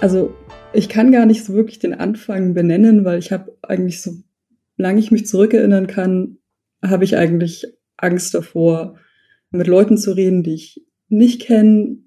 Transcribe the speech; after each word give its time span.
Also 0.00 0.34
ich 0.72 0.88
kann 0.88 1.12
gar 1.12 1.26
nicht 1.26 1.44
so 1.44 1.52
wirklich 1.52 1.78
den 1.78 1.94
Anfang 1.94 2.54
benennen, 2.54 3.04
weil 3.04 3.18
ich 3.18 3.32
habe 3.32 3.56
eigentlich 3.62 4.00
so, 4.00 4.14
lange 4.76 4.98
ich 4.98 5.10
mich 5.10 5.26
zurückerinnern 5.26 5.86
kann, 5.86 6.38
habe 6.82 7.04
ich 7.04 7.16
eigentlich 7.16 7.66
Angst 7.98 8.32
davor, 8.32 8.98
mit 9.50 9.66
Leuten 9.66 9.98
zu 9.98 10.12
reden, 10.12 10.42
die 10.42 10.54
ich 10.54 10.86
nicht 11.08 11.42
kenne, 11.42 11.98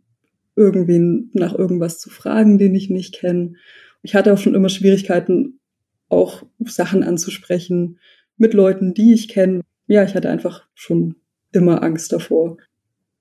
irgendwen 0.55 1.30
nach 1.34 1.54
irgendwas 1.54 1.99
zu 1.99 2.09
fragen, 2.09 2.58
den 2.58 2.73
ich 2.73 2.90
nicht 2.90 3.13
kenne. 3.13 3.54
Ich 4.02 4.16
hatte 4.16 4.34
auch 4.34 4.38
schon 4.38 4.55
immer 4.55 4.70
Schwierigkeiten, 4.70 5.60
auch 6.10 6.44
Sachen 6.60 7.04
anzusprechen 7.04 7.99
mit 8.38 8.54
Leuten, 8.54 8.94
die 8.94 9.13
ich 9.13 9.27
kenne. 9.27 9.62
Ja, 9.88 10.04
ich 10.04 10.16
hatte 10.16 10.30
einfach 10.30 10.68
schon 10.73 11.16
immer 11.52 11.84
Angst 11.84 12.12
davor, 12.12 12.57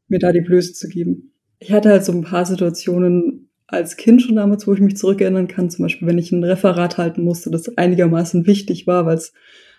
mir 0.08 0.18
da 0.18 0.32
die 0.32 0.40
Blöße 0.40 0.72
zu 0.72 0.88
geben. 0.88 1.32
Ich 1.58 1.72
hatte 1.72 1.90
halt 1.90 2.04
so 2.04 2.12
ein 2.12 2.22
paar 2.22 2.46
Situationen, 2.46 3.50
als 3.72 3.96
Kind 3.96 4.22
schon 4.22 4.36
damals, 4.36 4.66
wo 4.66 4.74
ich 4.74 4.80
mich 4.80 4.96
zurückerinnern 4.96 5.48
kann, 5.48 5.70
zum 5.70 5.84
Beispiel, 5.84 6.06
wenn 6.06 6.18
ich 6.18 6.30
ein 6.30 6.44
Referat 6.44 6.98
halten 6.98 7.24
musste, 7.24 7.50
das 7.50 7.76
einigermaßen 7.76 8.46
wichtig 8.46 8.86
war, 8.86 9.06
weil 9.06 9.16
es 9.16 9.32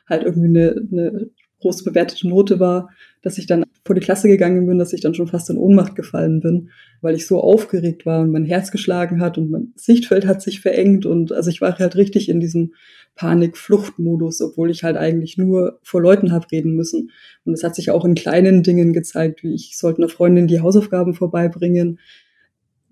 halt 0.09 0.23
irgendwie 0.23 0.47
eine, 0.47 0.87
eine 0.91 1.29
groß 1.61 1.83
bewertete 1.83 2.27
Note 2.27 2.59
war, 2.59 2.89
dass 3.21 3.37
ich 3.37 3.45
dann 3.45 3.63
vor 3.85 3.95
die 3.95 4.01
Klasse 4.01 4.27
gegangen 4.27 4.65
bin, 4.65 4.79
dass 4.79 4.93
ich 4.93 5.01
dann 5.01 5.13
schon 5.13 5.27
fast 5.27 5.49
in 5.49 5.57
Ohnmacht 5.57 5.95
gefallen 5.95 6.39
bin, 6.39 6.69
weil 7.01 7.15
ich 7.15 7.27
so 7.27 7.39
aufgeregt 7.39 8.05
war 8.05 8.21
und 8.21 8.31
mein 8.31 8.45
Herz 8.45 8.71
geschlagen 8.71 9.21
hat 9.21 9.37
und 9.37 9.51
mein 9.51 9.73
Sichtfeld 9.75 10.25
hat 10.25 10.41
sich 10.41 10.61
verengt 10.61 11.05
und 11.05 11.31
also 11.31 11.49
ich 11.49 11.61
war 11.61 11.77
halt 11.77 11.95
richtig 11.95 12.29
in 12.29 12.39
diesem 12.39 12.73
Panik-Flucht-Modus, 13.15 14.41
obwohl 14.41 14.71
ich 14.71 14.83
halt 14.83 14.97
eigentlich 14.97 15.37
nur 15.37 15.79
vor 15.83 16.01
Leuten 16.01 16.31
habe 16.31 16.47
reden 16.51 16.73
müssen. 16.73 17.11
Und 17.45 17.53
es 17.53 17.63
hat 17.63 17.75
sich 17.75 17.91
auch 17.91 18.05
in 18.05 18.15
kleinen 18.15 18.63
Dingen 18.63 18.91
gezeigt, 18.91 19.43
wie 19.43 19.53
ich 19.53 19.77
sollte 19.77 19.99
einer 19.99 20.09
Freundin 20.09 20.47
die 20.47 20.61
Hausaufgaben 20.61 21.13
vorbeibringen, 21.13 21.99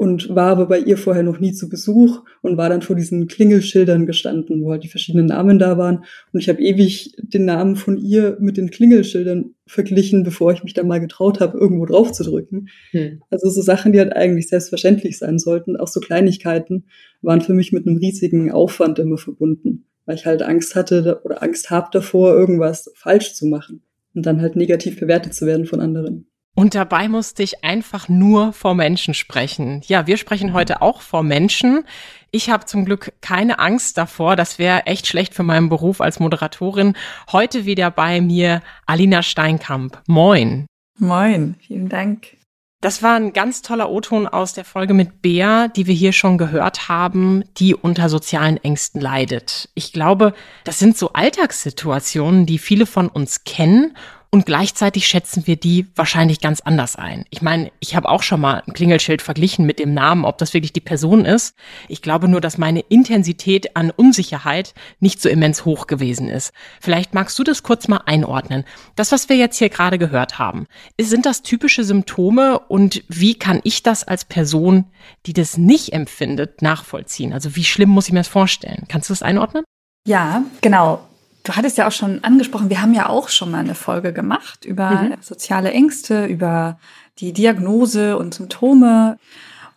und 0.01 0.33
war 0.33 0.47
aber 0.47 0.65
bei 0.65 0.79
ihr 0.79 0.97
vorher 0.97 1.21
noch 1.21 1.39
nie 1.39 1.53
zu 1.53 1.69
Besuch 1.69 2.23
und 2.41 2.57
war 2.57 2.69
dann 2.69 2.81
vor 2.81 2.95
diesen 2.95 3.27
Klingelschildern 3.27 4.07
gestanden, 4.07 4.63
wo 4.63 4.71
halt 4.71 4.83
die 4.83 4.87
verschiedenen 4.87 5.27
Namen 5.27 5.59
da 5.59 5.77
waren. 5.77 6.05
Und 6.33 6.39
ich 6.39 6.49
habe 6.49 6.59
ewig 6.59 7.13
den 7.19 7.45
Namen 7.45 7.75
von 7.75 7.99
ihr 7.99 8.35
mit 8.39 8.57
den 8.57 8.71
Klingelschildern 8.71 9.53
verglichen, 9.67 10.23
bevor 10.23 10.53
ich 10.53 10.63
mich 10.63 10.73
dann 10.73 10.87
mal 10.87 10.99
getraut 10.99 11.39
habe, 11.39 11.55
irgendwo 11.55 11.85
drauf 11.85 12.11
zu 12.13 12.23
drücken. 12.23 12.69
Hm. 12.89 13.21
Also 13.29 13.51
so 13.51 13.61
Sachen, 13.61 13.93
die 13.93 13.99
halt 13.99 14.15
eigentlich 14.15 14.49
selbstverständlich 14.49 15.19
sein 15.19 15.37
sollten, 15.37 15.77
auch 15.77 15.87
so 15.87 15.99
Kleinigkeiten, 15.99 16.85
waren 17.21 17.41
für 17.41 17.53
mich 17.53 17.71
mit 17.71 17.85
einem 17.85 17.97
riesigen 17.97 18.51
Aufwand 18.51 18.97
immer 18.97 19.19
verbunden, 19.19 19.85
weil 20.07 20.15
ich 20.15 20.25
halt 20.25 20.41
Angst 20.41 20.73
hatte 20.73 21.21
oder 21.23 21.43
Angst 21.43 21.69
habe 21.69 21.89
davor, 21.91 22.33
irgendwas 22.33 22.91
falsch 22.95 23.35
zu 23.35 23.45
machen 23.45 23.83
und 24.15 24.25
dann 24.25 24.41
halt 24.41 24.55
negativ 24.55 24.99
bewertet 24.99 25.35
zu 25.35 25.45
werden 25.45 25.67
von 25.67 25.79
anderen. 25.79 26.25
Und 26.61 26.75
dabei 26.75 27.07
musste 27.07 27.41
ich 27.41 27.63
einfach 27.63 28.07
nur 28.07 28.53
vor 28.53 28.75
Menschen 28.75 29.15
sprechen. 29.15 29.81
Ja, 29.87 30.05
wir 30.05 30.17
sprechen 30.17 30.53
heute 30.53 30.83
auch 30.83 31.01
vor 31.01 31.23
Menschen. 31.23 31.85
Ich 32.29 32.51
habe 32.51 32.65
zum 32.65 32.85
Glück 32.85 33.13
keine 33.19 33.57
Angst 33.57 33.97
davor. 33.97 34.35
Das 34.35 34.59
wäre 34.59 34.85
echt 34.85 35.07
schlecht 35.07 35.33
für 35.33 35.41
meinen 35.41 35.69
Beruf 35.69 36.01
als 36.01 36.19
Moderatorin. 36.19 36.95
Heute 37.31 37.65
wieder 37.65 37.89
bei 37.89 38.21
mir 38.21 38.61
Alina 38.85 39.23
Steinkamp. 39.23 40.03
Moin. 40.05 40.67
Moin, 40.99 41.55
vielen 41.65 41.89
Dank. 41.89 42.37
Das 42.79 43.01
war 43.01 43.15
ein 43.15 43.33
ganz 43.33 43.63
toller 43.63 43.89
O-Ton 43.89 44.27
aus 44.27 44.53
der 44.53 44.63
Folge 44.63 44.93
mit 44.93 45.23
Bea, 45.23 45.67
die 45.67 45.87
wir 45.87 45.95
hier 45.95 46.13
schon 46.13 46.37
gehört 46.37 46.87
haben, 46.87 47.43
die 47.57 47.73
unter 47.73 48.07
sozialen 48.07 48.57
Ängsten 48.57 49.01
leidet. 49.01 49.69
Ich 49.73 49.93
glaube, 49.93 50.35
das 50.63 50.77
sind 50.77 50.95
so 50.95 51.13
Alltagssituationen, 51.13 52.45
die 52.45 52.59
viele 52.59 52.85
von 52.85 53.07
uns 53.07 53.45
kennen 53.45 53.95
und 54.33 54.45
gleichzeitig 54.45 55.07
schätzen 55.07 55.45
wir 55.45 55.57
die 55.57 55.87
wahrscheinlich 55.95 56.39
ganz 56.39 56.61
anders 56.61 56.95
ein. 56.95 57.25
Ich 57.29 57.41
meine, 57.41 57.69
ich 57.81 57.97
habe 57.97 58.07
auch 58.07 58.23
schon 58.23 58.39
mal 58.39 58.63
ein 58.65 58.73
Klingelschild 58.73 59.21
verglichen 59.21 59.65
mit 59.65 59.77
dem 59.77 59.93
Namen, 59.93 60.23
ob 60.23 60.37
das 60.37 60.53
wirklich 60.53 60.71
die 60.71 60.79
Person 60.79 61.25
ist. 61.25 61.53
Ich 61.89 62.01
glaube 62.01 62.29
nur, 62.29 62.39
dass 62.39 62.57
meine 62.57 62.79
Intensität 62.79 63.75
an 63.75 63.91
Unsicherheit 63.91 64.73
nicht 65.01 65.21
so 65.21 65.27
immens 65.27 65.65
hoch 65.65 65.85
gewesen 65.85 66.29
ist. 66.29 66.53
Vielleicht 66.79 67.13
magst 67.13 67.37
du 67.39 67.43
das 67.43 67.61
kurz 67.61 67.89
mal 67.89 68.03
einordnen. 68.05 68.63
Das, 68.95 69.11
was 69.11 69.27
wir 69.27 69.35
jetzt 69.35 69.57
hier 69.57 69.67
gerade 69.67 69.97
gehört 69.97 70.39
haben, 70.39 70.65
sind 70.99 71.25
das 71.25 71.41
typische 71.41 71.83
Symptome 71.83 72.57
und 72.57 73.03
wie 73.09 73.35
kann 73.35 73.59
ich 73.65 73.83
das 73.83 74.05
als 74.05 74.23
Person, 74.23 74.85
die 75.25 75.33
das 75.33 75.57
nicht 75.57 75.91
empfindet, 75.91 76.61
nachvollziehen? 76.61 77.33
Also 77.33 77.57
wie 77.57 77.65
schlimm 77.65 77.89
muss 77.89 78.07
ich 78.07 78.13
mir 78.13 78.21
das 78.21 78.29
vorstellen? 78.29 78.85
Kannst 78.87 79.09
du 79.09 79.11
das 79.13 79.23
einordnen? 79.23 79.65
Ja, 80.07 80.43
genau. 80.61 81.05
Du 81.43 81.53
hattest 81.53 81.77
ja 81.77 81.87
auch 81.87 81.91
schon 81.91 82.23
angesprochen, 82.23 82.69
wir 82.69 82.81
haben 82.81 82.93
ja 82.93 83.09
auch 83.09 83.29
schon 83.29 83.51
mal 83.51 83.59
eine 83.59 83.75
Folge 83.75 84.13
gemacht 84.13 84.65
über 84.65 84.89
mhm. 84.89 85.13
soziale 85.21 85.71
Ängste, 85.71 86.25
über 86.25 86.79
die 87.17 87.33
Diagnose 87.33 88.17
und 88.17 88.33
Symptome. 88.33 89.17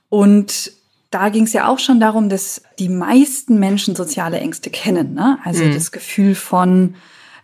Und 0.08 0.72
da 1.10 1.28
ging 1.28 1.44
es 1.44 1.52
ja 1.52 1.68
auch 1.68 1.78
schon 1.78 2.00
darum, 2.00 2.28
dass 2.28 2.62
die 2.78 2.88
meisten 2.88 3.58
Menschen 3.58 3.94
soziale 3.94 4.40
Ängste 4.40 4.70
kennen. 4.70 5.14
Ne? 5.14 5.38
Also 5.44 5.64
mhm. 5.64 5.72
das 5.72 5.92
Gefühl 5.92 6.34
von, 6.34 6.96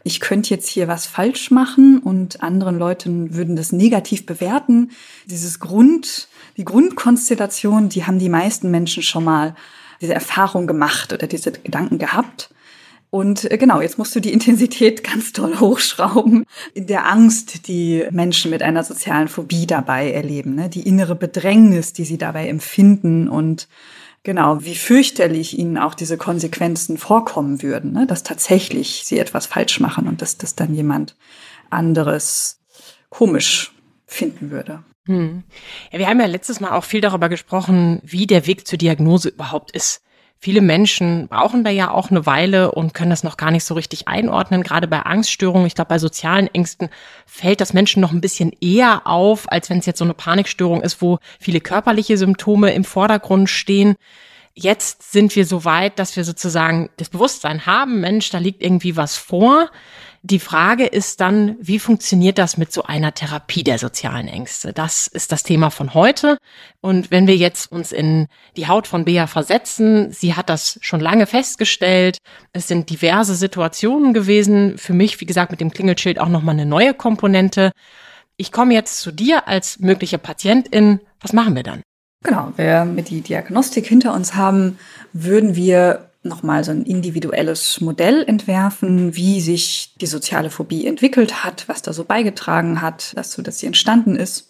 ich 0.03 0.20
könnte 0.20 0.50
jetzt 0.50 0.69
hier 0.69 0.88
was 0.88 1.06
falsch 1.06 1.50
machen 1.50 1.98
und 1.98 2.42
anderen 2.42 2.78
Leuten 2.78 3.34
würden 3.34 3.56
das 3.56 3.72
negativ 3.72 4.26
bewerten. 4.26 4.91
Dieses 5.26 5.60
Grund, 5.60 6.28
die 6.56 6.64
Grundkonstellation, 6.64 7.88
die 7.88 8.06
haben 8.06 8.19
die 8.19 8.28
meisten 8.28 8.70
Menschen 8.70 9.03
schon 9.03 9.25
mal 9.25 9.54
diese 10.00 10.14
Erfahrung 10.14 10.66
gemacht 10.66 11.12
oder 11.12 11.26
diese 11.26 11.53
Gedanken 11.53 11.98
gehabt. 11.98 12.50
Und 13.10 13.50
äh, 13.50 13.59
genau, 13.59 13.81
jetzt 13.81 13.98
musst 13.98 14.15
du 14.15 14.21
die 14.21 14.32
Intensität 14.32 15.04
ganz 15.10 15.32
toll 15.32 15.59
hochschrauben. 15.59 16.44
In 16.75 16.87
der 16.87 17.10
Angst, 17.10 17.66
die 17.69 18.06
Menschen 18.10 18.50
mit 18.50 18.62
einer 18.62 18.84
sozialen 18.84 19.28
Phobie 19.28 19.66
dabei 19.66 20.12
erleben, 20.12 20.54
ne? 20.54 20.69
die 20.69 20.87
innere 20.87 21.16
Bedrängnis, 21.16 21.93
die 21.93 22.04
sie 22.04 22.19
dabei 22.19 22.48
empfinden 22.48 23.28
und 23.28 23.69
genau, 24.22 24.62
wie 24.65 24.76
fürchterlich 24.76 25.59
ihnen 25.59 25.78
auch 25.78 25.94
diese 25.94 26.16
Konsequenzen 26.16 26.98
vorkommen 26.98 27.62
würden, 27.62 27.93
ne? 27.93 28.06
dass 28.06 28.22
tatsächlich 28.22 29.03
sie 29.04 29.19
etwas 29.19 29.47
falsch 29.47 29.81
machen 29.81 30.06
und 30.06 30.22
dass 30.22 30.38
das 30.38 30.54
dann 30.54 30.75
jemand 30.75 31.16
anderes 31.69 32.60
komisch 33.09 33.72
finden 34.06 34.50
würde. 34.50 34.84
Hm. 35.06 35.42
Ja, 35.91 35.98
wir 35.98 36.09
haben 36.09 36.21
ja 36.21 36.27
letztes 36.27 36.60
Mal 36.60 36.72
auch 36.72 36.84
viel 36.84 37.00
darüber 37.00 37.28
gesprochen, 37.28 38.00
wie 38.04 38.27
der 38.27 38.47
Weg 38.47 38.66
zur 38.66 38.78
Diagnose 38.78 39.31
überhaupt 39.31 39.71
ist. 39.72 40.03
Viele 40.43 40.62
Menschen 40.62 41.28
brauchen 41.28 41.65
da 41.65 41.71
ja 41.71 41.91
auch 41.91 42.11
eine 42.11 42.25
Weile 42.25 42.73
und 42.73 42.95
können 42.95 43.11
das 43.11 43.25
noch 43.25 43.37
gar 43.37 43.51
nicht 43.51 43.65
so 43.65 43.75
richtig 43.75 44.09
einordnen. 44.09 44.62
Gerade 44.62 44.89
bei 44.89 45.03
Angststörungen, 45.03 45.67
ich 45.67 45.75
glaube, 45.75 45.91
bei 45.91 45.99
sozialen 45.99 46.47
Ängsten 46.55 46.89
fällt 47.27 47.61
das 47.61 47.75
Menschen 47.75 48.01
noch 48.01 48.11
ein 48.11 48.23
bisschen 48.23 48.51
eher 48.59 49.06
auf, 49.06 49.53
als 49.53 49.69
wenn 49.69 49.81
es 49.81 49.87
jetzt 49.87 49.99
so 49.99 50.05
eine 50.06 50.15
Panikstörung 50.15 50.81
ist, 50.81 51.03
wo 51.03 51.19
viele 51.39 51.61
körperliche 51.61 52.17
Symptome 52.17 52.73
im 52.73 52.84
Vordergrund 52.84 53.51
stehen. 53.51 53.97
Jetzt 54.55 55.12
sind 55.12 55.37
wir 55.37 55.45
so 55.45 55.67
weit, 55.67 55.99
dass 55.99 56.17
wir 56.17 56.25
sozusagen 56.25 56.89
das 56.97 57.11
Bewusstsein 57.11 57.67
haben, 57.67 58.01
Mensch, 58.01 58.31
da 58.31 58.39
liegt 58.39 58.62
irgendwie 58.62 58.97
was 58.97 59.19
vor. 59.19 59.71
Die 60.22 60.38
Frage 60.38 60.84
ist 60.84 61.22
dann, 61.22 61.56
wie 61.60 61.78
funktioniert 61.78 62.36
das 62.36 62.58
mit 62.58 62.72
so 62.72 62.82
einer 62.82 63.14
Therapie 63.14 63.64
der 63.64 63.78
sozialen 63.78 64.28
Ängste? 64.28 64.75
Das 64.75 65.06
ist 65.06 65.32
das 65.32 65.44
Thema 65.44 65.70
von 65.70 65.94
heute. 65.94 66.36
Und 66.82 67.10
wenn 67.10 67.26
wir 67.26 67.36
jetzt 67.36 67.72
uns 67.72 67.91
in 67.91 68.26
die 68.54 68.69
Haut 68.69 68.86
von 68.86 69.06
Bea 69.06 69.26
versetzen, 69.26 70.12
sie 70.12 70.34
hat 70.34 70.50
das 70.50 70.78
schon 70.83 71.00
lange 71.00 71.27
festgestellt. 71.27 72.18
Es 72.53 72.68
sind 72.68 72.91
diverse 72.91 73.34
Situationen 73.34 74.12
gewesen. 74.12 74.77
Für 74.77 74.92
mich, 74.92 75.18
wie 75.22 75.27
gesagt, 75.27 75.53
mit 75.53 75.60
dem 75.62 75.71
Klingelschild 75.71 76.18
auch 76.18 76.28
nochmal 76.28 76.54
eine 76.54 76.66
neue 76.66 76.92
Komponente. 76.92 77.72
Ich 78.36 78.53
komme 78.53 78.74
jetzt 78.74 79.00
zu 79.00 79.12
dir 79.12 79.48
als 79.48 79.78
mögliche 79.78 80.18
Patientin. 80.18 81.00
Was 81.21 81.33
machen 81.33 81.56
wir 81.56 81.62
dann? 81.62 81.80
Genau, 82.22 82.53
wenn 82.56 82.95
wir 82.95 83.03
die 83.03 83.22
Diagnostik 83.22 83.86
hinter 83.86 84.12
uns 84.12 84.34
haben, 84.34 84.78
würden 85.15 85.56
wir 85.56 86.09
nochmal 86.22 86.65
so 86.65 86.71
ein 86.71 86.83
individuelles 86.83 87.81
Modell 87.81 88.25
entwerfen, 88.27 89.17
wie 89.17 89.41
sich 89.41 89.95
die 90.01 90.07
soziale 90.07 90.51
Phobie 90.51 90.87
entwickelt 90.87 91.45
hat, 91.45 91.69
was 91.69 91.83
da 91.83 91.93
so 91.93 92.05
beigetragen 92.05 92.83
hat, 92.83 93.13
dazu, 93.17 93.43
dass 93.43 93.59
sie 93.59 93.67
entstanden 93.67 94.17
ist. 94.17 94.49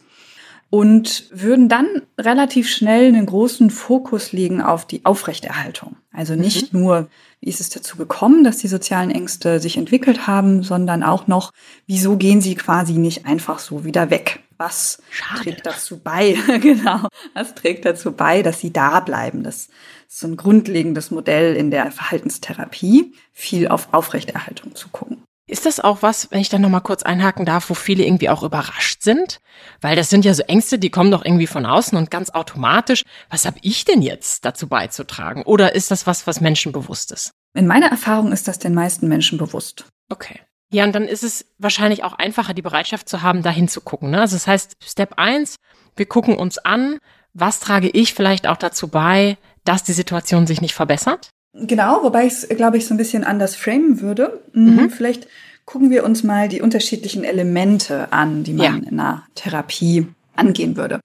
Und 0.71 1.25
würden 1.33 1.69
dann 1.69 1.87
relativ 2.17 2.69
schnell 2.69 3.09
einen 3.09 3.27
großen 3.27 3.71
Fokus 3.71 4.31
legen 4.31 4.63
auf 4.63 4.87
die 4.87 5.05
Aufrechterhaltung. 5.05 5.97
Also 6.13 6.37
nicht 6.37 6.73
mhm. 6.73 6.81
nur, 6.81 7.09
wie 7.41 7.51
ist 7.51 7.61
es 7.61 7.71
dazu 7.71 7.97
gekommen, 7.97 8.45
dass 8.45 8.59
die 8.59 8.69
sozialen 8.69 9.11
Ängste 9.11 9.59
sich 9.59 9.77
entwickelt 9.77 10.29
haben, 10.29 10.63
sondern 10.63 11.03
auch 11.03 11.27
noch, 11.27 11.53
wieso 11.87 12.17
gehen 12.17 12.41
sie 12.41 12.55
quasi 12.55 12.93
nicht 12.95 13.27
einfach 13.27 13.59
so 13.59 13.85
wieder 13.85 14.11
weg? 14.11 14.41
Was 14.59 15.03
Schade. 15.11 15.43
trägt 15.43 15.67
dazu 15.67 15.99
bei? 15.99 16.37
genau. 16.61 17.09
Was 17.35 17.55
trägt 17.55 17.85
dazu 17.85 18.13
bei, 18.13 18.43
dass 18.43 18.61
sie 18.61 18.73
da 18.73 19.01
bleiben? 19.01 19.43
Das 19.43 19.71
ist 20.09 20.21
so 20.21 20.27
ein 20.27 20.37
grundlegendes 20.37 21.11
Modell 21.11 21.57
in 21.57 21.71
der 21.71 21.91
Verhaltenstherapie, 21.91 23.15
viel 23.33 23.69
auf 23.69 23.93
Aufrechterhaltung 23.93 24.75
zu 24.75 24.89
gucken. 24.91 25.23
Ist 25.51 25.67
das 25.67 25.81
auch 25.81 26.03
was, 26.03 26.31
wenn 26.31 26.41
ich 26.41 26.49
dann 26.49 26.61
nochmal 26.61 26.81
kurz 26.81 27.03
einhaken 27.03 27.45
darf, 27.45 27.71
wo 27.71 27.75
viele 27.75 28.05
irgendwie 28.05 28.29
auch 28.29 28.45
überrascht 28.45 29.03
sind? 29.03 29.41
Weil 29.81 29.97
das 29.97 30.09
sind 30.09 30.25
ja 30.25 30.33
so 30.33 30.45
Ängste, 30.45 30.79
die 30.79 30.91
kommen 30.91 31.11
doch 31.11 31.25
irgendwie 31.25 31.49
von 31.49 31.67
außen 31.67 31.99
und 31.99 32.09
ganz 32.09 32.31
automatisch. 32.31 33.03
Was 33.31 33.47
habe 33.47 33.59
ich 33.63 33.85
denn 33.85 34.01
jetzt 34.01 34.45
dazu 34.45 34.69
beizutragen? 34.69 35.43
Oder 35.43 35.75
ist 35.75 35.91
das 35.91 36.07
was, 36.07 36.29
was 36.29 36.41
Menschen 36.41 36.71
bewusst 36.71 37.11
ist? 37.11 37.33
In 37.55 37.67
meiner 37.67 37.89
Erfahrung 37.89 38.31
ist 38.31 38.47
das 38.47 38.61
den 38.61 38.75
meisten 38.75 39.09
Menschen 39.09 39.39
bewusst. 39.39 39.87
Okay. 40.09 40.41
Ja, 40.73 40.85
und 40.85 40.93
dann 40.93 41.09
ist 41.09 41.25
es 41.25 41.47
wahrscheinlich 41.59 42.05
auch 42.05 42.13
einfacher, 42.13 42.55
die 42.55 42.63
Bereitschaft 42.63 43.09
zu 43.09 43.23
haben, 43.23 43.43
da 43.43 43.51
hinzugucken. 43.51 44.11
Ne? 44.11 44.21
Also 44.21 44.37
das 44.37 44.47
heißt, 44.47 44.77
Step 44.81 45.15
eins: 45.17 45.57
wir 45.97 46.07
gucken 46.07 46.37
uns 46.37 46.59
an, 46.59 46.99
was 47.35 47.59
trage 47.59 47.89
ich 47.89 48.15
vielleicht 48.15 48.47
auch 48.47 48.57
dazu 48.57 48.87
bei, 48.87 49.37
dass 49.65 49.83
die 49.83 49.95
Situation 49.95 50.47
sich 50.47 50.61
nicht 50.61 50.75
verbessert? 50.75 51.31
Genau, 51.53 52.03
wobei 52.03 52.27
ich 52.27 52.33
es, 52.33 52.49
glaube 52.49 52.77
ich, 52.77 52.87
so 52.87 52.95
ein 52.95 52.99
bisschen 52.99 53.25
anders 53.25 53.57
framen 53.57 54.01
würde. 54.01 54.41
Mhm. 54.53 54.75
mhm. 54.75 54.91
Vielleicht 54.91 55.29
gucken 55.65 55.91
wir 55.91 56.05
uns 56.05 56.23
mal 56.23 56.49
die 56.49 56.63
unterschiedlichen 56.63 57.25
Elemente 57.25 58.13
an, 58.13 58.45
die 58.45 58.55
man 58.55 58.83
ja. 58.83 58.89
in 58.91 59.01
einer 59.01 59.25
Therapie 59.35 60.07
angehen 60.35 60.77
würde. 60.77 61.01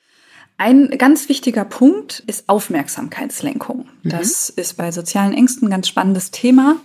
Ein 0.57 0.89
ganz 0.97 1.27
wichtiger 1.27 1.65
Punkt 1.65 2.23
ist 2.27 2.47
Aufmerksamkeitslenkung. 2.47 3.87
Mhm. 4.03 4.09
Das 4.09 4.49
ist 4.49 4.77
bei 4.77 4.91
sozialen 4.91 5.33
Ängsten 5.33 5.67
ein 5.67 5.71
ganz 5.71 5.87
spannendes 5.87 6.31
Thema, 6.31 6.77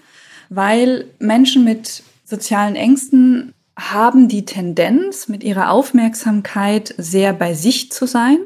weil 0.48 1.06
Menschen 1.18 1.64
mit 1.64 2.02
sozialen 2.24 2.76
Ängsten 2.76 3.54
haben 3.78 4.28
die 4.28 4.44
Tendenz, 4.44 5.28
mit 5.28 5.42
ihrer 5.42 5.70
Aufmerksamkeit 5.70 6.94
sehr 6.98 7.32
bei 7.32 7.54
sich 7.54 7.92
zu 7.92 8.06
sein 8.06 8.38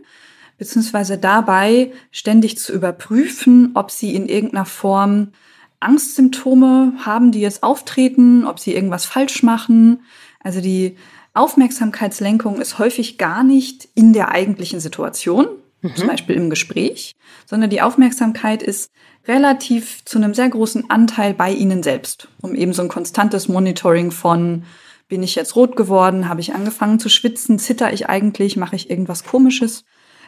beziehungsweise 0.58 1.18
dabei 1.18 1.92
ständig 2.10 2.58
zu 2.58 2.72
überprüfen, 2.72 3.72
ob 3.74 3.90
sie 3.90 4.14
in 4.14 4.28
irgendeiner 4.28 4.66
Form 4.66 5.32
Angstsymptome 5.80 6.94
haben, 7.04 7.32
die 7.32 7.40
jetzt 7.40 7.62
auftreten, 7.62 8.46
ob 8.46 8.58
sie 8.58 8.74
irgendwas 8.74 9.04
falsch 9.04 9.42
machen. 9.42 10.02
Also 10.40 10.60
die 10.60 10.96
Aufmerksamkeitslenkung 11.34 12.60
ist 12.60 12.78
häufig 12.78 13.18
gar 13.18 13.44
nicht 13.44 13.88
in 13.94 14.12
der 14.12 14.30
eigentlichen 14.30 14.80
Situation, 14.80 15.46
mhm. 15.82 15.96
zum 15.96 16.08
Beispiel 16.08 16.36
im 16.36 16.48
Gespräch, 16.48 17.12
sondern 17.44 17.70
die 17.70 17.82
Aufmerksamkeit 17.82 18.62
ist 18.62 18.90
relativ 19.26 20.04
zu 20.04 20.18
einem 20.18 20.34
sehr 20.34 20.48
großen 20.48 20.90
Anteil 20.90 21.34
bei 21.34 21.52
Ihnen 21.52 21.82
selbst, 21.82 22.28
um 22.40 22.54
eben 22.54 22.72
so 22.72 22.82
ein 22.82 22.88
konstantes 22.88 23.48
Monitoring 23.48 24.10
von 24.10 24.64
bin 25.08 25.22
ich 25.22 25.34
jetzt 25.34 25.54
rot 25.54 25.76
geworden, 25.76 26.28
habe 26.28 26.40
ich 26.40 26.54
angefangen 26.54 26.98
zu 26.98 27.08
schwitzen, 27.08 27.58
zitter 27.58 27.92
ich 27.92 28.08
eigentlich, 28.08 28.56
mache 28.56 28.76
ich 28.76 28.88
irgendwas 28.88 29.24
komisches. 29.24 29.84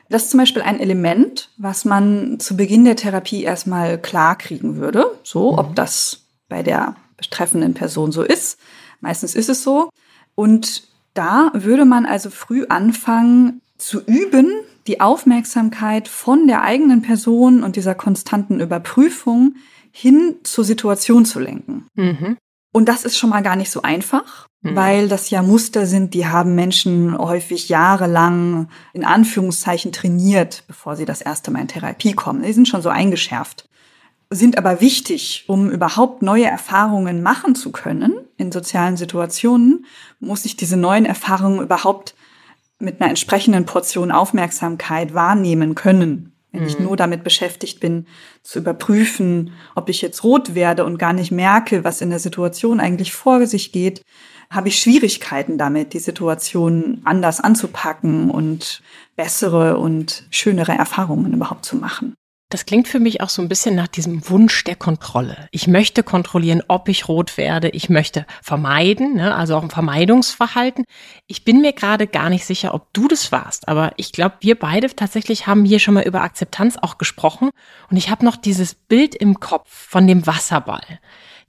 Das 0.09 0.25
ist 0.25 0.31
zum 0.31 0.39
Beispiel 0.39 0.63
ein 0.63 0.81
Element, 0.81 1.51
was 1.57 1.85
man 1.85 2.39
zu 2.39 2.57
Beginn 2.57 2.85
der 2.85 2.97
Therapie 2.97 3.43
erstmal 3.43 4.01
klar 4.01 4.37
kriegen 4.37 4.77
würde. 4.77 5.07
So, 5.23 5.53
mhm. 5.53 5.59
ob 5.59 5.75
das 5.75 6.27
bei 6.49 6.63
der 6.63 6.97
betreffenden 7.17 7.75
Person 7.75 8.13
so 8.13 8.23
ist. 8.23 8.59
Meistens 9.01 9.35
ist 9.35 9.49
es 9.49 9.63
so. 9.63 9.91
Und 10.35 10.85
da 11.15 11.51
würde 11.55 11.85
man 11.85 12.07
also 12.07 12.31
früh 12.31 12.67
anfangen 12.69 13.63
zu 13.79 14.03
üben, 14.05 14.53
die 14.87 15.01
Aufmerksamkeit 15.01 16.09
von 16.09 16.47
der 16.47 16.63
eigenen 16.63 17.03
Person 17.03 17.63
und 17.63 17.77
dieser 17.77 17.95
konstanten 17.95 18.61
Überprüfung 18.61 19.57
hin 19.91 20.37
zur 20.43 20.65
Situation 20.65 21.25
zu 21.25 21.41
lenken. 21.41 21.87
Mhm. 21.95 22.37
Und 22.73 22.89
das 22.89 23.05
ist 23.05 23.17
schon 23.17 23.31
mal 23.31 23.43
gar 23.43 23.57
nicht 23.57 23.71
so 23.71 23.83
einfach, 23.83 24.47
mhm. 24.61 24.77
weil 24.77 25.09
das 25.09 25.31
ja 25.31 25.43
Muster 25.43 25.87
sind, 25.87 26.13
die 26.15 26.27
haben 26.27 26.55
Menschen 26.55 27.17
häufig 27.17 27.69
jahrelang 27.69 28.69
in 28.93 29.05
Anführungszeichen 29.05 29.93
trainiert, 29.93 30.65
bevor 30.67 30.97
sie 30.97 31.07
das 31.07 31.23
erste 31.23 31.51
Mal 31.51 31.63
in 31.63 31.69
Therapie 31.69 32.13
kommen. 32.13 32.43
Die 32.43 32.53
sind 32.53 32.69
schon 32.69 32.83
so 32.83 32.91
eingeschärft, 32.91 33.69
sind 34.29 34.59
aber 34.59 34.81
wichtig, 34.81 35.45
um 35.47 35.71
überhaupt 35.71 36.23
neue 36.23 36.47
Erfahrungen 36.47 37.23
machen 37.23 37.55
zu 37.55 37.73
können 37.73 38.15
in 38.37 38.53
sozialen 38.53 38.97
Situationen, 38.97 39.87
muss 40.21 40.45
ich 40.45 40.57
diese 40.57 40.77
neuen 40.77 41.07
Erfahrungen 41.07 41.63
überhaupt 41.63 42.15
mit 42.79 43.01
einer 43.01 43.09
entsprechenden 43.09 43.65
Portion 43.65 44.11
Aufmerksamkeit 44.13 45.15
wahrnehmen 45.15 45.75
können. 45.75 46.36
Wenn 46.57 46.63
mhm. 46.63 46.69
ich 46.69 46.79
nur 46.79 46.97
damit 46.97 47.23
beschäftigt 47.23 47.81
bin, 47.81 48.07
zu 48.43 48.59
überprüfen, 48.59 49.53
ob 49.75 49.89
ich 49.89 50.03
jetzt 50.03 50.25
rot 50.25 50.55
werde 50.55 50.85
und 50.85 50.99
gar 50.99 51.13
nicht 51.13 51.31
merke, 51.31 51.85
was 51.85 52.01
in 52.01 52.11
der 52.11 52.19
Situation 52.19 52.81
eigentlich 52.81 53.13
vor 53.13 53.47
sich 53.47 53.73
geht, 53.73 54.03
habe 54.51 54.69
ich 54.69 54.79
Schwierigkeiten 54.79 55.59
damit, 55.59 55.93
die 55.93 55.99
Situation 55.99 57.01
anders 57.05 57.41
anzupacken 57.41 58.31
und 58.31 58.83
bessere 59.17 59.77
und 59.79 60.25
schönere 60.31 60.73
Erfahrungen 60.73 61.33
überhaupt 61.33 61.65
zu 61.65 61.77
machen. 61.77 62.15
Das 62.49 62.65
klingt 62.65 62.87
für 62.87 63.01
mich 63.01 63.21
auch 63.23 63.29
so 63.29 63.43
ein 63.43 63.49
bisschen 63.49 63.75
nach 63.75 63.89
diesem 63.89 64.29
Wunsch 64.31 64.63
der 64.63 64.77
Kontrolle. 64.77 65.49
Ich 65.51 65.67
möchte 65.67 66.05
kontrollieren, 66.05 66.63
ob 66.69 66.89
ich 66.89 67.09
rot 67.09 67.37
werde. 67.39 67.71
Ich 67.71 67.89
möchte 67.89 68.25
vermeiden, 68.41 69.15
ne? 69.15 69.35
also 69.35 69.57
auch 69.57 69.65
ein 69.65 69.71
Vermeidungsverhalten. 69.71 70.85
Ich 71.27 71.45
bin 71.45 71.61
mir 71.61 71.73
gerade 71.73 72.07
gar 72.07 72.31
nicht 72.31 72.47
sicher, 72.47 72.73
ob 72.73 72.93
du 72.93 73.09
das 73.09 73.33
warst, 73.33 73.67
aber 73.67 73.95
ich 73.97 74.13
glaube, 74.13 74.37
wir 74.41 74.57
beide 74.57 74.95
tatsächlich 74.95 75.49
haben 75.49 75.65
hier 75.65 75.81
schon 75.81 75.95
mal 75.95 76.07
über 76.07 76.21
Akzeptanz 76.21 76.77
auch 76.81 76.99
gesprochen. 76.99 77.51
Und 77.91 77.97
ich 77.97 78.11
habe 78.11 78.25
noch 78.25 78.37
dieses 78.37 78.75
Bild 78.75 79.17
im 79.17 79.41
Kopf 79.41 79.69
von 79.69 80.07
dem 80.07 80.25
Wasserball 80.25 81.01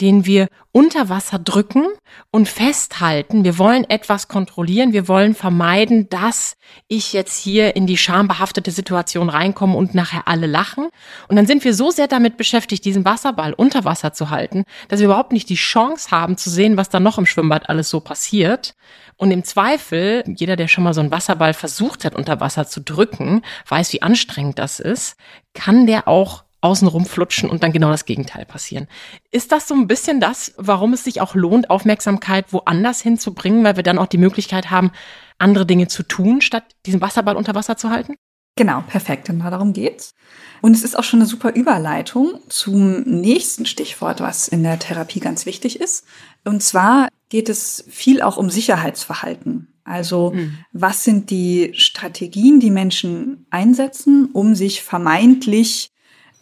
den 0.02 0.26
wir 0.26 0.48
unter 0.72 1.10
Wasser 1.10 1.40
drücken 1.40 1.88
und 2.30 2.48
festhalten. 2.48 3.44
Wir 3.44 3.58
wollen 3.58 3.84
etwas 3.90 4.28
kontrollieren. 4.28 4.94
Wir 4.94 5.08
wollen 5.08 5.34
vermeiden, 5.34 6.08
dass 6.10 6.56
ich 6.88 7.14
jetzt 7.14 7.40
hier 7.40 7.76
in 7.76 7.88
die 7.88 7.98
schambehaftete 7.98 8.70
Situation 8.70 9.30
reinkomme 9.30 9.76
und 9.76 9.96
nachher 9.96 10.28
alle 10.28 10.46
lachen. 10.46 10.90
Und 11.28 11.36
dann 11.36 11.48
sind 11.48 11.64
wir 11.64 11.74
so 11.74 11.90
sehr 11.90 12.08
damit 12.08 12.38
beschäftigt, 12.38 12.86
diesen 12.86 13.06
Wasserball 13.06 13.54
unter 13.54 13.86
Wasser 13.86 14.14
zu 14.14 14.30
halten, 14.30 14.66
dass 14.88 15.00
wir 15.00 15.06
überhaupt 15.06 15.32
nicht 15.32 15.50
die 15.50 15.56
Chance 15.56 16.12
haben 16.12 16.38
zu 16.38 16.50
sehen, 16.50 16.78
was 16.78 16.90
da 16.90 17.00
noch 17.00 17.18
im 17.18 17.26
Schwimmbad 17.26 17.70
alles 17.70 17.90
so 17.90 18.00
passiert. 18.00 18.76
Und 19.16 19.32
im 19.32 19.44
Zweifel, 19.44 20.24
jeder, 20.28 20.56
der 20.56 20.68
schon 20.68 20.84
mal 20.84 20.94
so 20.94 21.02
einen 21.02 21.12
Wasserball 21.12 21.56
versucht 21.56 22.06
hat, 22.06 22.14
unter 22.14 22.40
Wasser 22.40 22.68
zu 22.68 22.82
drücken, 22.82 23.42
weiß, 23.68 23.94
wie 23.94 24.04
anstrengend 24.04 24.60
das 24.60 24.80
ist, 24.80 25.18
kann 25.56 25.88
der 25.88 26.08
auch 26.08 26.44
außenrum 26.68 27.06
flutschen 27.06 27.50
und 27.50 27.64
dann 27.64 27.72
genau 27.72 27.90
das 27.90 28.06
Gegenteil 28.06 28.46
passieren. 28.46 28.88
Ist 29.32 29.52
das 29.52 29.68
so 29.68 29.74
ein 29.74 29.88
bisschen 29.88 30.20
das, 30.20 30.54
warum 30.58 30.94
es 30.94 31.06
sich 31.06 31.22
auch 31.22 31.34
lohnt, 31.34 31.70
Aufmerksamkeit 31.70 32.52
woanders 32.52 33.02
hinzubringen, 33.02 33.64
weil 33.64 33.78
wir 33.78 33.84
dann 33.84 33.98
auch 33.98 34.08
die 34.08 34.18
Möglichkeit 34.18 34.70
haben, 34.70 34.92
andere 35.40 35.66
Dinge 35.66 35.88
zu 35.88 36.04
tun, 36.04 36.42
statt 36.42 36.66
diesen 36.86 37.02
Wasserball 37.02 37.38
unter 37.38 37.56
Wasser 37.56 37.78
zu 37.78 37.90
halten? 37.90 38.16
Genau, 38.58 38.82
perfekt. 38.82 39.28
Genau 39.28 39.50
darum 39.50 39.72
geht's. 39.72 40.14
Und 40.62 40.76
es 40.76 40.84
ist 40.84 40.98
auch 40.98 41.04
schon 41.04 41.22
eine 41.22 41.28
super 41.28 41.54
Überleitung 41.54 42.40
zum 42.50 43.02
nächsten 43.04 43.66
Stichwort, 43.66 44.20
was 44.20 44.48
in 44.48 44.64
der 44.64 44.80
Therapie 44.80 45.20
ganz 45.20 45.46
wichtig 45.46 45.80
ist. 45.80 46.06
Und 46.44 46.64
zwar 46.64 47.08
geht 47.30 47.50
es 47.50 47.86
viel 47.88 48.22
auch 48.22 48.38
um 48.38 48.50
Sicherheitsverhalten. 48.50 49.74
Also 49.84 50.32
mhm. 50.32 50.58
was 50.74 51.04
sind 51.04 51.30
die 51.30 51.72
Strategien, 51.74 52.60
die 52.60 52.72
Menschen 52.72 53.46
einsetzen, 53.52 54.30
um 54.34 54.56
sich 54.56 54.82
vermeintlich 54.82 55.92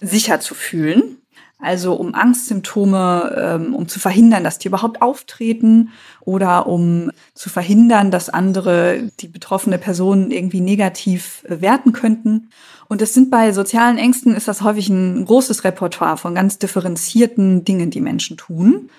sicher 0.06 0.40
zu 0.40 0.54
fühlen. 0.56 1.18
Also 1.58 1.94
um 1.94 2.14
Angstsymptome, 2.14 3.36
ähm, 3.38 3.76
um 3.76 3.88
zu 3.88 4.00
verhindern, 4.00 4.44
dass 4.44 4.60
die 4.60 4.68
überhaupt 4.68 5.02
auftreten 5.02 5.90
oder 6.22 6.68
um 6.68 7.12
zu 7.34 7.50
verhindern, 7.50 8.12
dass 8.12 8.30
andere 8.30 9.10
die 9.22 9.30
betroffene 9.30 9.78
Person 9.78 10.32
irgendwie 10.32 10.60
negativ 10.60 11.44
werten 11.48 11.94
könnten. 11.94 12.50
Und 12.88 13.02
es 13.02 13.14
sind 13.14 13.32
bei 13.32 13.54
sozialen 13.54 13.98
Ängsten 13.98 14.36
ist 14.36 14.48
das 14.48 14.62
häufig 14.62 14.90
ein 14.90 15.26
großes 15.26 15.64
Repertoire 15.64 16.18
von 16.18 16.36
ganz 16.36 16.60
differenzierten 16.60 17.64
Dingen, 17.64 17.90
die 17.90 18.02
Menschen 18.02 18.36
tun. 18.36 18.90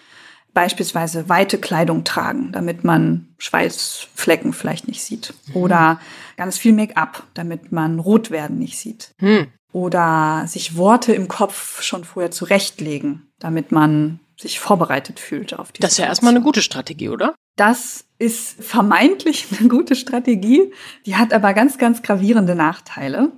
Beispielsweise 0.54 1.28
weite 1.28 1.58
Kleidung 1.58 2.04
tragen, 2.04 2.50
damit 2.52 2.84
man 2.84 3.28
Schweißflecken 3.36 4.54
vielleicht 4.54 4.88
nicht 4.88 5.02
sieht. 5.02 5.34
Mhm. 5.48 5.56
Oder 5.56 6.00
ganz 6.38 6.56
viel 6.56 6.72
Make-up, 6.72 7.25
damit 7.34 7.70
man 7.70 8.00
rot 8.00 8.30
werden 8.30 8.58
nicht 8.58 8.78
sieht. 8.78 9.14
Hm 9.18 9.48
oder 9.76 10.45
sich 10.47 10.78
Worte 10.78 11.12
im 11.12 11.28
Kopf 11.28 11.83
schon 11.83 12.04
vorher 12.04 12.30
zurechtlegen, 12.30 13.26
damit 13.38 13.73
man 13.73 14.21
sich 14.38 14.59
vorbereitet 14.59 15.21
fühlt 15.21 15.52
auf 15.52 15.71
die 15.71 15.83
Das 15.83 15.92
ist 15.92 15.99
ja 15.99 16.06
erstmal 16.06 16.35
eine 16.35 16.42
gute 16.42 16.62
Strategie, 16.62 17.11
oder? 17.11 17.35
Das 17.56 18.06
ist 18.18 18.64
vermeintlich 18.64 19.49
eine 19.61 19.68
gute 19.68 19.95
Strategie, 19.95 20.73
die 21.04 21.16
hat 21.16 21.35
aber 21.35 21.52
ganz, 21.52 21.76
ganz 21.76 22.00
gravierende 22.00 22.54
Nachteile. 22.54 23.33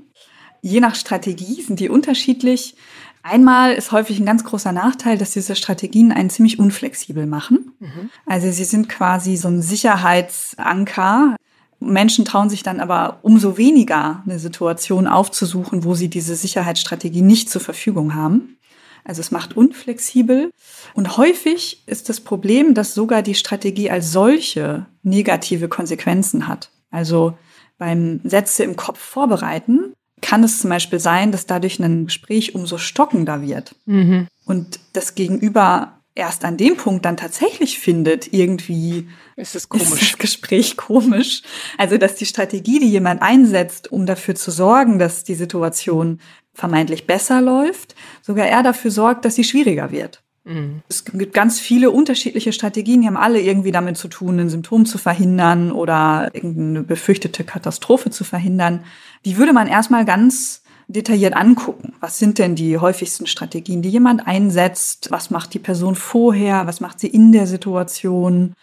Je 0.62 0.78
nach 0.78 0.94
Strategie 0.94 1.60
sind 1.60 1.80
die 1.80 1.88
unterschiedlich. 1.88 2.76
Einmal 3.24 3.72
ist 3.72 3.90
häufig 3.90 4.20
ein 4.20 4.26
ganz 4.26 4.44
großer 4.44 4.70
Nachteil, 4.70 5.18
dass 5.18 5.32
diese 5.32 5.56
Strategien 5.56 6.12
einen 6.12 6.30
ziemlich 6.30 6.60
unflexibel 6.60 7.26
machen. 7.26 7.72
Mhm. 7.80 8.10
Also 8.26 8.48
sie 8.52 8.64
sind 8.64 8.88
quasi 8.88 9.36
so 9.36 9.48
ein 9.48 9.60
Sicherheitsanker, 9.60 11.34
Menschen 11.80 12.24
trauen 12.24 12.50
sich 12.50 12.62
dann 12.62 12.80
aber 12.80 13.18
umso 13.22 13.56
weniger 13.56 14.22
eine 14.26 14.38
Situation 14.38 15.06
aufzusuchen, 15.06 15.84
wo 15.84 15.94
sie 15.94 16.08
diese 16.08 16.34
Sicherheitsstrategie 16.34 17.22
nicht 17.22 17.50
zur 17.50 17.60
Verfügung 17.60 18.14
haben. 18.14 18.58
Also 19.04 19.20
es 19.20 19.30
macht 19.30 19.56
unflexibel. 19.56 20.50
Und 20.94 21.16
häufig 21.16 21.82
ist 21.86 22.08
das 22.08 22.20
Problem, 22.20 22.74
dass 22.74 22.94
sogar 22.94 23.22
die 23.22 23.34
Strategie 23.34 23.90
als 23.90 24.12
solche 24.12 24.86
negative 25.02 25.68
Konsequenzen 25.68 26.46
hat. 26.48 26.70
Also 26.90 27.38
beim 27.78 28.20
Sätze 28.24 28.64
im 28.64 28.76
Kopf 28.76 28.98
vorbereiten 28.98 29.94
kann 30.20 30.42
es 30.42 30.60
zum 30.60 30.70
Beispiel 30.70 30.98
sein, 30.98 31.32
dass 31.32 31.46
dadurch 31.46 31.78
ein 31.78 32.06
Gespräch 32.06 32.54
umso 32.54 32.76
stockender 32.76 33.40
wird. 33.40 33.74
Mhm. 33.86 34.26
Und 34.44 34.80
das 34.92 35.14
Gegenüber 35.14 35.97
erst 36.18 36.44
an 36.44 36.56
dem 36.56 36.76
Punkt 36.76 37.04
dann 37.04 37.16
tatsächlich 37.16 37.78
findet, 37.78 38.32
irgendwie 38.32 39.08
ist 39.36 39.54
es 39.54 39.68
komisch. 39.68 39.92
Ist 39.92 40.02
das 40.02 40.18
Gespräch 40.18 40.76
komisch. 40.76 41.42
Also, 41.78 41.96
dass 41.96 42.16
die 42.16 42.26
Strategie, 42.26 42.80
die 42.80 42.90
jemand 42.90 43.22
einsetzt, 43.22 43.90
um 43.90 44.04
dafür 44.04 44.34
zu 44.34 44.50
sorgen, 44.50 44.98
dass 44.98 45.24
die 45.24 45.34
Situation 45.34 46.20
vermeintlich 46.52 47.06
besser 47.06 47.40
läuft, 47.40 47.94
sogar 48.20 48.46
er 48.46 48.62
dafür 48.62 48.90
sorgt, 48.90 49.24
dass 49.24 49.36
sie 49.36 49.44
schwieriger 49.44 49.92
wird. 49.92 50.22
Mhm. 50.44 50.82
Es 50.88 51.04
gibt 51.04 51.34
ganz 51.34 51.60
viele 51.60 51.90
unterschiedliche 51.90 52.52
Strategien, 52.52 53.02
die 53.02 53.06
haben 53.06 53.16
alle 53.16 53.40
irgendwie 53.40 53.70
damit 53.70 53.96
zu 53.96 54.08
tun, 54.08 54.40
ein 54.40 54.48
Symptom 54.48 54.86
zu 54.86 54.98
verhindern 54.98 55.70
oder 55.70 56.30
irgendeine 56.32 56.82
befürchtete 56.82 57.44
Katastrophe 57.44 58.10
zu 58.10 58.24
verhindern. 58.24 58.84
Die 59.24 59.36
würde 59.36 59.52
man 59.52 59.68
erstmal 59.68 60.04
ganz 60.04 60.62
detailliert 60.88 61.36
angucken. 61.36 61.94
Was 62.00 62.18
sind 62.18 62.38
denn 62.38 62.54
die 62.54 62.78
häufigsten 62.78 63.26
Strategien, 63.26 63.82
die 63.82 63.90
jemand 63.90 64.26
einsetzt? 64.26 65.10
Was 65.10 65.30
macht 65.30 65.54
die 65.54 65.58
Person 65.58 65.94
vorher? 65.94 66.66
Was 66.66 66.80
macht 66.80 66.98
sie 66.98 67.08
in 67.08 67.30
der 67.30 67.46
Situation? 67.46 68.54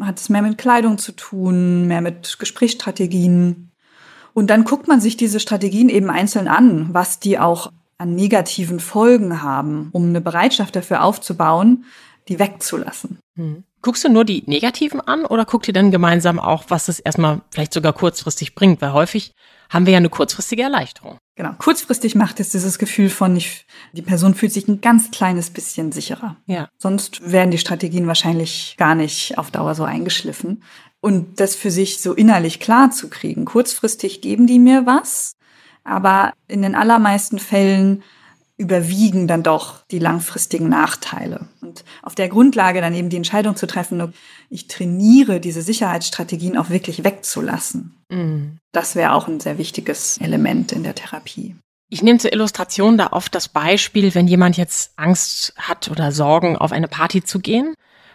Hat 0.00 0.18
es 0.18 0.28
mehr 0.28 0.42
mit 0.42 0.58
Kleidung 0.58 0.98
zu 0.98 1.12
tun, 1.12 1.86
mehr 1.86 2.00
mit 2.00 2.38
Gesprächsstrategien? 2.38 3.70
Und 4.34 4.50
dann 4.50 4.64
guckt 4.64 4.86
man 4.86 5.00
sich 5.00 5.16
diese 5.16 5.40
Strategien 5.40 5.88
eben 5.88 6.10
einzeln 6.10 6.48
an, 6.48 6.92
was 6.92 7.20
die 7.20 7.38
auch 7.38 7.72
an 7.96 8.14
negativen 8.14 8.78
Folgen 8.78 9.42
haben, 9.42 9.88
um 9.92 10.08
eine 10.08 10.20
Bereitschaft 10.20 10.76
dafür 10.76 11.02
aufzubauen, 11.02 11.84
die 12.28 12.38
wegzulassen. 12.38 13.18
Hm. 13.36 13.64
Guckst 13.82 14.04
du 14.04 14.08
nur 14.08 14.24
die 14.24 14.42
negativen 14.46 15.00
an 15.00 15.24
oder 15.24 15.44
guckt 15.44 15.68
ihr 15.68 15.74
dann 15.74 15.90
gemeinsam 15.90 16.38
auch, 16.40 16.64
was 16.68 16.88
es 16.88 16.98
erstmal 16.98 17.40
vielleicht 17.50 17.72
sogar 17.72 17.92
kurzfristig 17.92 18.54
bringt? 18.54 18.80
Weil 18.80 18.92
häufig 18.92 19.32
haben 19.70 19.86
wir 19.86 19.92
ja 19.92 19.98
eine 19.98 20.08
kurzfristige 20.08 20.62
Erleichterung. 20.62 21.18
Genau. 21.38 21.52
Kurzfristig 21.56 22.16
macht 22.16 22.40
es 22.40 22.48
dieses 22.48 22.80
Gefühl 22.80 23.08
von, 23.08 23.36
ich, 23.36 23.64
die 23.92 24.02
Person 24.02 24.34
fühlt 24.34 24.52
sich 24.52 24.66
ein 24.66 24.80
ganz 24.80 25.12
kleines 25.12 25.50
bisschen 25.50 25.92
sicherer. 25.92 26.34
Ja. 26.46 26.68
Sonst 26.78 27.30
werden 27.30 27.52
die 27.52 27.58
Strategien 27.58 28.08
wahrscheinlich 28.08 28.74
gar 28.76 28.96
nicht 28.96 29.38
auf 29.38 29.52
Dauer 29.52 29.76
so 29.76 29.84
eingeschliffen. 29.84 30.64
Und 31.00 31.38
das 31.38 31.54
für 31.54 31.70
sich 31.70 32.00
so 32.00 32.12
innerlich 32.12 32.58
klar 32.58 32.90
zu 32.90 33.08
kriegen. 33.08 33.44
Kurzfristig 33.44 34.20
geben 34.20 34.48
die 34.48 34.58
mir 34.58 34.84
was, 34.84 35.36
aber 35.84 36.32
in 36.48 36.62
den 36.62 36.74
allermeisten 36.74 37.38
Fällen 37.38 38.02
überwiegen 38.58 39.28
dann 39.28 39.44
doch 39.44 39.86
die 39.90 40.00
langfristigen 40.00 40.68
Nachteile. 40.68 41.46
Und 41.60 41.84
auf 42.02 42.16
der 42.16 42.28
Grundlage 42.28 42.80
dann 42.80 42.92
eben 42.92 43.08
die 43.08 43.16
Entscheidung 43.16 43.54
zu 43.54 43.66
treffen, 43.66 44.12
ich 44.50 44.66
trainiere 44.66 45.40
diese 45.40 45.62
Sicherheitsstrategien 45.62 46.58
auch 46.58 46.68
wirklich 46.68 47.04
wegzulassen. 47.04 47.94
Mhm. 48.10 48.58
Das 48.72 48.96
wäre 48.96 49.12
auch 49.12 49.28
ein 49.28 49.38
sehr 49.38 49.58
wichtiges 49.58 50.18
Element 50.18 50.72
in 50.72 50.82
der 50.82 50.96
Therapie. 50.96 51.54
Ich 51.88 52.02
nehme 52.02 52.18
zur 52.18 52.32
Illustration 52.32 52.98
da 52.98 53.08
oft 53.12 53.34
das 53.34 53.48
Beispiel, 53.48 54.14
wenn 54.14 54.26
jemand 54.26 54.56
jetzt 54.56 54.92
Angst 54.96 55.54
hat 55.56 55.88
oder 55.88 56.12
Sorgen, 56.12 56.56
auf 56.56 56.72
eine 56.72 56.88
Party 56.88 57.22
zu 57.22 57.38
gehen, 57.38 57.74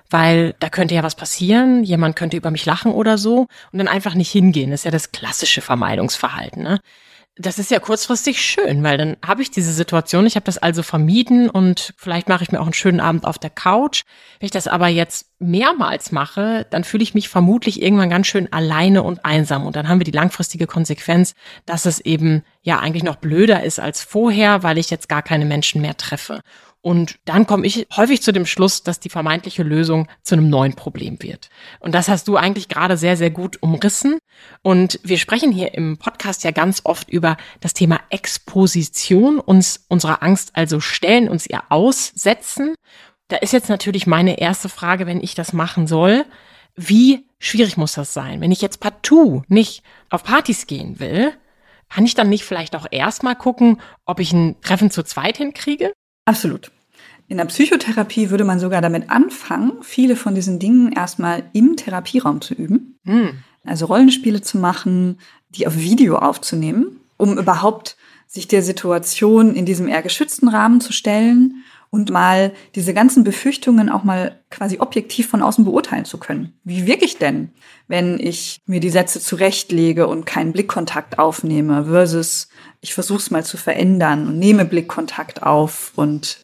weil 0.10 0.56
da 0.60 0.70
könnte 0.70 0.94
ja 0.94 1.04
was 1.04 1.16
passieren, 1.16 1.84
jemand 1.84 2.16
könnte 2.16 2.38
über 2.38 2.52
mich 2.52 2.66
lachen 2.66 2.92
oder 2.92 3.18
so 3.18 3.48
und 3.72 3.80
dann 3.80 3.88
einfach 3.88 4.14
nicht 4.14 4.30
hingehen. 4.30 4.72
Das 4.72 4.82
ist 4.82 4.86
ja 4.86 4.92
das 4.92 5.12
klassische 5.12 5.62
Vermeidungsverhalten. 5.62 6.62
Ne? 6.62 6.82
Das 7.36 7.58
ist 7.58 7.72
ja 7.72 7.80
kurzfristig 7.80 8.40
schön, 8.40 8.84
weil 8.84 8.96
dann 9.00 9.18
habe 9.26 9.42
ich 9.42 9.50
diese 9.50 9.74
Situation, 9.74 10.28
ich 10.28 10.36
habe 10.36 10.46
das 10.46 10.60
also 10.60 10.84
vermieden 10.84 11.50
und 11.50 11.96
vielleicht 11.98 12.30
mache 12.30 12.44
ich 12.44 12.52
mir 12.52 12.60
auch 12.60 12.66
einen 12.66 12.74
schönen 12.74 13.00
Abend 13.00 13.26
auf 13.26 13.40
der 13.40 13.50
Couch. 13.50 14.04
Wenn 14.40 14.46
ich 14.46 14.52
das 14.52 14.68
aber 14.68 14.88
jetzt 14.88 15.32
mehrmals 15.40 16.12
mache, 16.12 16.68
dann 16.70 16.84
fühle 16.84 17.02
ich 17.02 17.16
mich 17.16 17.30
vermutlich 17.30 17.82
irgendwann 17.82 18.12
ganz 18.12 18.28
schön 18.28 18.54
alleine 18.54 19.02
und 19.02 19.26
einsam. 19.26 19.66
Und 19.66 19.76
dann 19.76 19.90
haben 19.90 20.00
wir 20.00 20.06
die 20.06 20.12
langfristige 20.12 20.68
Konsequenz, 20.68 21.34
dass 21.66 21.88
es 21.88 22.00
eben 22.00 22.44
ja 22.62 22.80
eigentlich 22.80 23.04
noch 23.04 23.16
blöder 23.16 23.64
ist 23.64 23.80
als 23.80 24.04
vorher, 24.04 24.62
weil 24.62 24.78
ich 24.78 24.92
jetzt 24.92 25.10
gar 25.10 25.24
keine 25.24 25.46
Menschen 25.46 25.82
mehr 25.82 25.98
treffe. 25.98 26.42
Und 26.84 27.18
dann 27.24 27.48
komme 27.48 27.66
ich 27.66 27.88
häufig 27.96 28.22
zu 28.22 28.34
dem 28.34 28.46
Schluss, 28.46 28.84
dass 28.84 29.00
die 29.00 29.10
vermeintliche 29.10 29.64
Lösung 29.64 30.10
zu 30.22 30.36
einem 30.36 30.50
neuen 30.50 30.74
Problem 30.74 31.18
wird. 31.22 31.50
Und 31.80 31.96
das 31.96 32.10
hast 32.10 32.28
du 32.28 32.36
eigentlich 32.36 32.68
gerade 32.68 32.98
sehr, 32.98 33.16
sehr 33.16 33.30
gut 33.30 33.64
umrissen. 33.64 34.20
Und 34.64 35.00
wir 35.02 35.18
sprechen 35.18 35.54
hier 35.54 35.74
im 35.76 35.98
Podcast 35.98 36.44
ja 36.44 36.52
ganz 36.52 36.82
oft 36.84 37.10
über 37.10 37.38
das 37.62 37.74
Thema 37.74 38.02
Exposition, 38.10 39.40
uns 39.40 39.86
unserer 39.88 40.22
Angst 40.22 40.52
also 40.56 40.82
stellen, 40.82 41.30
uns 41.30 41.48
ihr 41.48 41.62
aussetzen. 41.70 42.76
Da 43.30 43.38
ist 43.38 43.54
jetzt 43.54 43.70
natürlich 43.70 44.06
meine 44.06 44.42
erste 44.42 44.68
Frage, 44.68 45.08
wenn 45.08 45.24
ich 45.24 45.36
das 45.36 45.54
machen 45.54 45.88
soll. 45.88 46.26
Wie 46.76 47.30
schwierig 47.40 47.78
muss 47.78 47.94
das 47.94 48.14
sein? 48.14 48.42
Wenn 48.42 48.52
ich 48.52 48.62
jetzt 48.62 48.82
partout 48.82 49.44
nicht 49.48 49.84
auf 50.10 50.26
Partys 50.26 50.68
gehen 50.68 51.00
will, 51.00 51.32
kann 51.88 52.06
ich 52.06 52.14
dann 52.14 52.28
nicht 52.28 52.44
vielleicht 52.44 52.76
auch 52.76 52.88
erstmal 52.92 53.38
gucken, 53.38 53.80
ob 54.04 54.20
ich 54.20 54.34
ein 54.34 54.60
Treffen 54.60 54.92
zu 54.92 55.02
zweit 55.04 55.38
hinkriege? 55.38 55.94
Absolut. 56.26 56.72
In 57.28 57.38
der 57.38 57.46
Psychotherapie 57.46 58.30
würde 58.30 58.44
man 58.44 58.60
sogar 58.60 58.82
damit 58.82 59.10
anfangen, 59.10 59.74
viele 59.82 60.16
von 60.16 60.36
diesen 60.36 60.60
Dingen 60.60 60.92
erstmal 60.92 61.44
im 61.54 61.78
Therapieraum 61.78 62.42
zu 62.42 62.54
üben. 62.54 63.00
Hm. 63.06 63.40
Also 63.66 63.86
Rollenspiele 63.86 64.42
zu 64.42 64.58
machen, 64.58 65.20
die 65.50 65.68
auf 65.68 65.78
Video 65.78 66.18
aufzunehmen, 66.18 67.00
um 67.18 67.38
überhaupt 67.38 67.96
sich 68.28 68.48
der 68.48 68.64
Situation 68.64 69.56
in 69.56 69.66
diesem 69.66 69.88
eher 69.88 70.02
geschützten 70.02 70.48
Rahmen 70.48 70.82
zu 70.82 70.92
stellen 70.92 71.64
und 71.94 72.10
mal 72.10 72.54
diese 72.74 72.92
ganzen 72.96 73.24
Befürchtungen 73.24 73.88
auch 73.88 74.04
mal 74.04 74.40
quasi 74.50 74.80
objektiv 74.80 75.28
von 75.28 75.44
außen 75.44 75.64
beurteilen 75.64 76.06
zu 76.06 76.18
können. 76.18 76.54
Wie 76.64 76.88
wirke 76.88 77.06
ich 77.06 77.20
denn, 77.20 77.52
wenn 77.88 78.20
ich 78.20 78.58
mir 78.66 78.80
die 78.80 78.90
Sätze 78.90 79.20
zurechtlege 79.20 80.08
und 80.08 80.26
keinen 80.26 80.54
Blickkontakt 80.54 81.20
aufnehme, 81.20 81.86
versus 81.86 82.48
ich 82.82 82.96
versuche 82.96 83.20
es 83.20 83.30
mal 83.30 83.46
zu 83.46 83.58
verändern 83.58 84.28
und 84.28 84.40
nehme 84.40 84.66
Blickkontakt 84.66 85.44
auf 85.44 85.92
und 85.96 86.40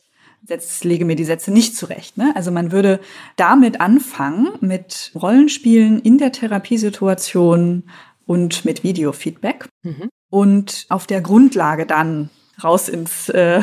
setz, 0.46 0.84
lege 0.84 1.03
mir 1.03 1.15
die 1.15 1.25
Sätze 1.25 1.50
nicht 1.50 1.75
zurecht. 1.75 2.15
Ne? 2.15 2.32
Also 2.36 2.51
man 2.51 2.72
würde 2.72 3.00
damit 3.36 3.82
anfangen, 3.82 4.50
mit 4.62 5.12
Rollenspielen 5.15 6.00
in 6.00 6.20
der 6.20 6.32
Therapiesituation 6.32 7.89
und 8.27 8.65
mit 8.65 8.84
Videofeedback. 8.84 9.68
Mhm. 9.82 10.10
Und 10.29 10.86
auf 10.89 11.08
der 11.08 11.22
Grundlage 11.22 11.88
dann 11.88 12.29
raus 12.63 12.89
ins, 12.89 13.30
äh, 13.30 13.62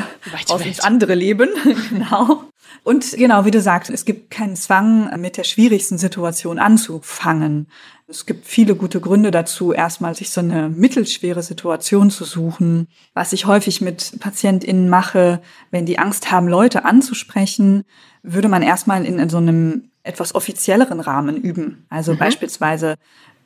raus 0.50 0.64
ins 0.64 0.80
andere 0.80 1.14
Leben. 1.14 1.48
genau. 1.90 2.44
Und 2.82 3.12
genau, 3.16 3.44
wie 3.44 3.50
du 3.50 3.60
sagst, 3.60 3.90
es 3.90 4.04
gibt 4.04 4.30
keinen 4.30 4.56
Zwang, 4.56 5.10
mit 5.20 5.36
der 5.36 5.44
schwierigsten 5.44 5.98
Situation 5.98 6.58
anzufangen. 6.58 7.68
Es 8.06 8.26
gibt 8.26 8.46
viele 8.46 8.76
gute 8.76 9.00
Gründe 9.00 9.32
dazu, 9.32 9.72
erstmal 9.72 10.14
sich 10.14 10.30
so 10.30 10.40
eine 10.40 10.68
mittelschwere 10.68 11.42
Situation 11.42 12.10
zu 12.10 12.24
suchen. 12.24 12.86
Was 13.14 13.32
ich 13.32 13.46
häufig 13.46 13.80
mit 13.80 14.20
PatientInnen 14.20 14.88
mache, 14.88 15.42
wenn 15.72 15.86
die 15.86 15.98
Angst 15.98 16.30
haben, 16.30 16.46
Leute 16.46 16.84
anzusprechen, 16.84 17.82
würde 18.22 18.48
man 18.48 18.62
erstmal 18.62 19.04
in, 19.04 19.18
in 19.18 19.28
so 19.28 19.38
einem 19.38 19.90
etwas 20.04 20.36
offizielleren 20.36 21.00
Rahmen 21.00 21.36
üben. 21.36 21.86
Also 21.88 22.14
mhm. 22.14 22.18
beispielsweise 22.18 22.94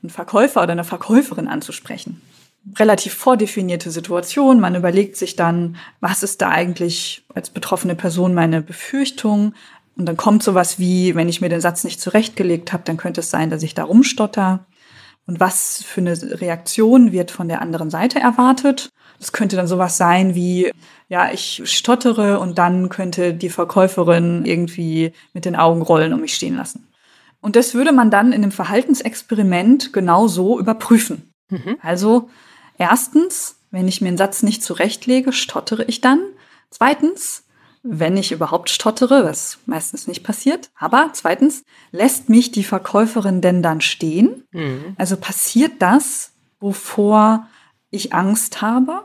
einen 0.03 0.11
Verkäufer 0.11 0.63
oder 0.63 0.73
eine 0.73 0.85
Verkäuferin 0.85 1.49
anzusprechen 1.49 2.21
relativ 2.79 3.15
vordefinierte 3.15 3.91
Situation. 3.91 4.61
Man 4.61 4.75
überlegt 4.75 5.17
sich 5.17 5.37
dann, 5.37 5.77
was 6.01 6.23
ist 6.23 6.43
da 6.43 6.51
eigentlich 6.51 7.25
als 7.35 7.51
betroffene 7.51 7.95
Person 7.95 8.35
meine 8.35 8.61
Befürchtung? 8.63 9.55
Und 9.97 10.07
dann 10.07 10.17
kommt 10.17 10.43
sowas 10.43 10.79
wie, 10.79 11.15
wenn 11.15 11.29
ich 11.29 11.41
mir 11.41 11.49
den 11.49 11.61
Satz 11.61 11.85
nicht 11.85 12.01
zurechtgelegt 12.01 12.73
habe, 12.73 12.85
dann 12.85 12.97
könnte 12.97 13.21
es 13.21 13.31
sein, 13.31 13.51
dass 13.51 13.63
ich 13.63 13.75
da 13.75 13.85
rumstotter. 13.85 14.67
Und 15.27 15.41
was 15.41 15.83
für 15.83 16.01
eine 16.01 16.41
Reaktion 16.41 17.13
wird 17.13 17.31
von 17.31 17.49
der 17.49 17.63
anderen 17.63 17.91
Seite 17.91 18.19
erwartet? 18.19 18.91
Das 19.19 19.33
könnte 19.33 19.57
dann 19.57 19.67
sowas 19.67 19.97
sein 19.97 20.35
wie, 20.35 20.73
ja, 21.09 21.31
ich 21.31 21.63
stottere 21.65 22.41
und 22.41 22.59
dann 22.59 22.89
könnte 22.89 23.35
die 23.35 23.51
Verkäuferin 23.51 24.47
irgendwie 24.47 25.13
mit 25.35 25.45
den 25.45 25.57
Augen 25.57 25.83
rollen 25.83 26.15
und 26.15 26.23
mich 26.23 26.35
stehen 26.35 26.57
lassen. 26.57 26.89
Und 27.41 27.57
das 27.57 27.75
würde 27.75 27.93
man 27.93 28.11
dann 28.11 28.33
in 28.33 28.43
einem 28.43 28.53
Verhaltensexperiment 28.53 29.93
genau 29.93 30.27
so 30.27 30.59
überprüfen. 30.59 31.33
Mhm. 31.51 31.77
Also 31.83 32.31
Erstens, 32.81 33.57
wenn 33.71 33.87
ich 33.89 34.01
mir 34.01 34.09
einen 34.09 34.17
Satz 34.17 34.43
nicht 34.43 34.63
zurechtlege, 34.63 35.35
stottere 35.35 35.85
ich 35.85 36.01
dann. 36.01 36.21
Zweitens, 36.71 37.45
wenn 37.83 38.17
ich 38.17 38.33
überhaupt 38.33 38.71
stottere, 38.71 39.23
was 39.23 39.59
meistens 39.67 40.09
nicht 40.09 40.25
passiert. 40.25 40.71
Aber 40.79 41.11
zweitens, 41.13 41.63
lässt 41.93 42.31
mich 42.31 42.53
die 42.53 42.65
Verkäuferin 42.65 43.43
denn 43.43 43.63
dann 43.63 43.83
stehen? 43.83 44.45
Mhm. 44.53 44.95
Also 44.97 45.19
passiert 45.19 45.73
das, 45.81 46.33
wovor 46.59 47.47
ich 47.91 48.15
Angst 48.15 48.63
habe? 48.63 49.03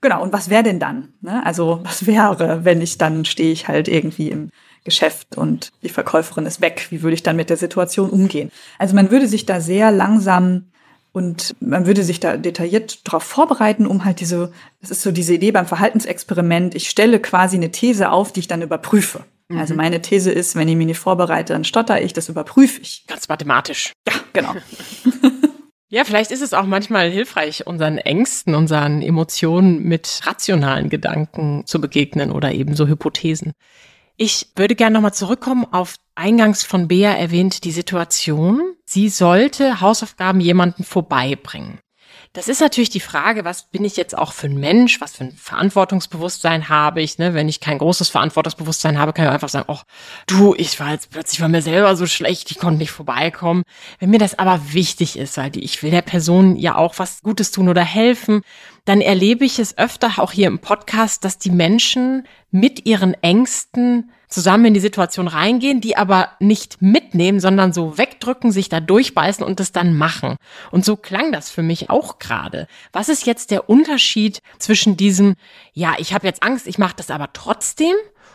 Genau, 0.00 0.20
und 0.20 0.32
was 0.32 0.50
wäre 0.50 0.64
denn 0.64 0.80
dann? 0.80 1.12
Ne? 1.20 1.46
Also 1.46 1.78
was 1.84 2.06
wäre, 2.06 2.64
wenn 2.64 2.80
ich 2.80 2.98
dann 2.98 3.24
stehe 3.24 3.52
ich 3.52 3.68
halt 3.68 3.86
irgendwie 3.86 4.30
im 4.30 4.50
Geschäft 4.82 5.36
und 5.36 5.70
die 5.84 5.90
Verkäuferin 5.90 6.46
ist 6.46 6.60
weg? 6.60 6.88
Wie 6.90 7.02
würde 7.02 7.14
ich 7.14 7.22
dann 7.22 7.36
mit 7.36 7.50
der 7.50 7.56
Situation 7.56 8.10
umgehen? 8.10 8.50
Also 8.80 8.96
man 8.96 9.12
würde 9.12 9.28
sich 9.28 9.46
da 9.46 9.60
sehr 9.60 9.92
langsam 9.92 10.72
Und 11.16 11.56
man 11.60 11.86
würde 11.86 12.02
sich 12.02 12.20
da 12.20 12.36
detailliert 12.36 13.00
darauf 13.08 13.22
vorbereiten, 13.22 13.86
um 13.86 14.04
halt 14.04 14.20
diese, 14.20 14.52
das 14.82 14.90
ist 14.90 15.00
so 15.00 15.10
diese 15.12 15.32
Idee 15.32 15.50
beim 15.50 15.64
Verhaltensexperiment, 15.64 16.74
ich 16.74 16.90
stelle 16.90 17.20
quasi 17.20 17.56
eine 17.56 17.70
These 17.70 18.10
auf, 18.10 18.34
die 18.34 18.40
ich 18.40 18.48
dann 18.48 18.60
überprüfe. 18.60 19.24
Mhm. 19.48 19.56
Also 19.56 19.74
meine 19.74 20.02
These 20.02 20.30
ist, 20.30 20.56
wenn 20.56 20.68
ich 20.68 20.76
mich 20.76 20.88
nicht 20.88 20.98
vorbereite, 20.98 21.54
dann 21.54 21.64
stotter 21.64 22.02
ich, 22.02 22.12
das 22.12 22.28
überprüfe 22.28 22.82
ich. 22.82 23.06
Ganz 23.06 23.30
mathematisch. 23.30 23.92
Ja, 24.06 24.14
genau. 24.34 24.54
Ja, 25.88 26.02
vielleicht 26.02 26.32
ist 26.32 26.42
es 26.42 26.52
auch 26.52 26.66
manchmal 26.66 27.08
hilfreich, 27.10 27.64
unseren 27.64 27.96
Ängsten, 27.96 28.56
unseren 28.56 29.02
Emotionen 29.02 29.84
mit 29.84 30.20
rationalen 30.24 30.90
Gedanken 30.90 31.62
zu 31.64 31.80
begegnen 31.80 32.32
oder 32.32 32.50
eben 32.50 32.74
so 32.74 32.88
Hypothesen. 32.88 33.52
Ich 34.16 34.48
würde 34.56 34.74
gerne 34.74 34.94
nochmal 34.94 35.14
zurückkommen 35.14 35.64
auf 35.70 35.94
eingangs 36.16 36.64
von 36.64 36.88
Bea 36.88 37.12
erwähnt 37.12 37.62
die 37.62 37.70
Situation. 37.70 38.75
Sie 38.88 39.08
sollte 39.08 39.80
Hausaufgaben 39.80 40.40
jemanden 40.40 40.84
vorbeibringen. 40.84 41.80
Das 42.36 42.48
ist 42.48 42.60
natürlich 42.60 42.90
die 42.90 43.00
Frage, 43.00 43.46
was 43.46 43.70
bin 43.70 43.82
ich 43.82 43.96
jetzt 43.96 44.16
auch 44.16 44.32
für 44.32 44.46
ein 44.46 44.60
Mensch, 44.60 45.00
was 45.00 45.16
für 45.16 45.24
ein 45.24 45.32
Verantwortungsbewusstsein 45.32 46.68
habe 46.68 47.00
ich. 47.00 47.16
Ne? 47.16 47.32
Wenn 47.32 47.48
ich 47.48 47.60
kein 47.60 47.78
großes 47.78 48.10
Verantwortungsbewusstsein 48.10 48.98
habe, 48.98 49.14
kann 49.14 49.24
ich 49.24 49.30
einfach 49.30 49.48
sagen, 49.48 49.64
oh, 49.68 49.80
du, 50.26 50.54
ich 50.54 50.78
war 50.78 50.92
jetzt 50.92 51.10
plötzlich 51.10 51.40
bei 51.40 51.48
mir 51.48 51.62
selber 51.62 51.96
so 51.96 52.06
schlecht, 52.06 52.50
ich 52.50 52.58
konnte 52.58 52.78
nicht 52.78 52.90
vorbeikommen. 52.90 53.62
Wenn 54.00 54.10
mir 54.10 54.18
das 54.18 54.38
aber 54.38 54.74
wichtig 54.74 55.18
ist, 55.18 55.38
weil 55.38 55.56
ich 55.56 55.82
will 55.82 55.90
der 55.90 56.02
Person 56.02 56.56
ja 56.56 56.76
auch 56.76 56.98
was 56.98 57.22
Gutes 57.22 57.52
tun 57.52 57.70
oder 57.70 57.82
helfen, 57.82 58.42
dann 58.84 59.00
erlebe 59.00 59.46
ich 59.46 59.58
es 59.58 59.78
öfter 59.78 60.18
auch 60.18 60.32
hier 60.32 60.48
im 60.48 60.58
Podcast, 60.58 61.24
dass 61.24 61.38
die 61.38 61.50
Menschen 61.50 62.26
mit 62.50 62.84
ihren 62.86 63.14
Ängsten 63.14 64.10
zusammen 64.28 64.66
in 64.66 64.74
die 64.74 64.80
Situation 64.80 65.28
reingehen, 65.28 65.80
die 65.80 65.96
aber 65.96 66.30
nicht 66.40 66.82
mitnehmen, 66.82 67.40
sondern 67.40 67.72
so 67.72 67.98
wegdrücken, 67.98 68.52
sich 68.52 68.68
da 68.68 68.80
durchbeißen 68.80 69.44
und 69.44 69.60
das 69.60 69.72
dann 69.72 69.96
machen. 69.96 70.36
Und 70.70 70.84
so 70.84 70.96
klang 70.96 71.32
das 71.32 71.50
für 71.50 71.62
mich 71.62 71.90
auch 71.90 72.18
gerade. 72.18 72.66
Was 72.92 73.08
ist 73.08 73.26
jetzt 73.26 73.50
der 73.50 73.68
Unterschied 73.68 74.40
zwischen 74.58 74.96
diesem, 74.96 75.34
ja, 75.72 75.94
ich 75.98 76.12
habe 76.12 76.26
jetzt 76.26 76.42
Angst, 76.42 76.66
ich 76.66 76.78
mache 76.78 76.94
das 76.96 77.10
aber 77.10 77.32
trotzdem 77.32 77.94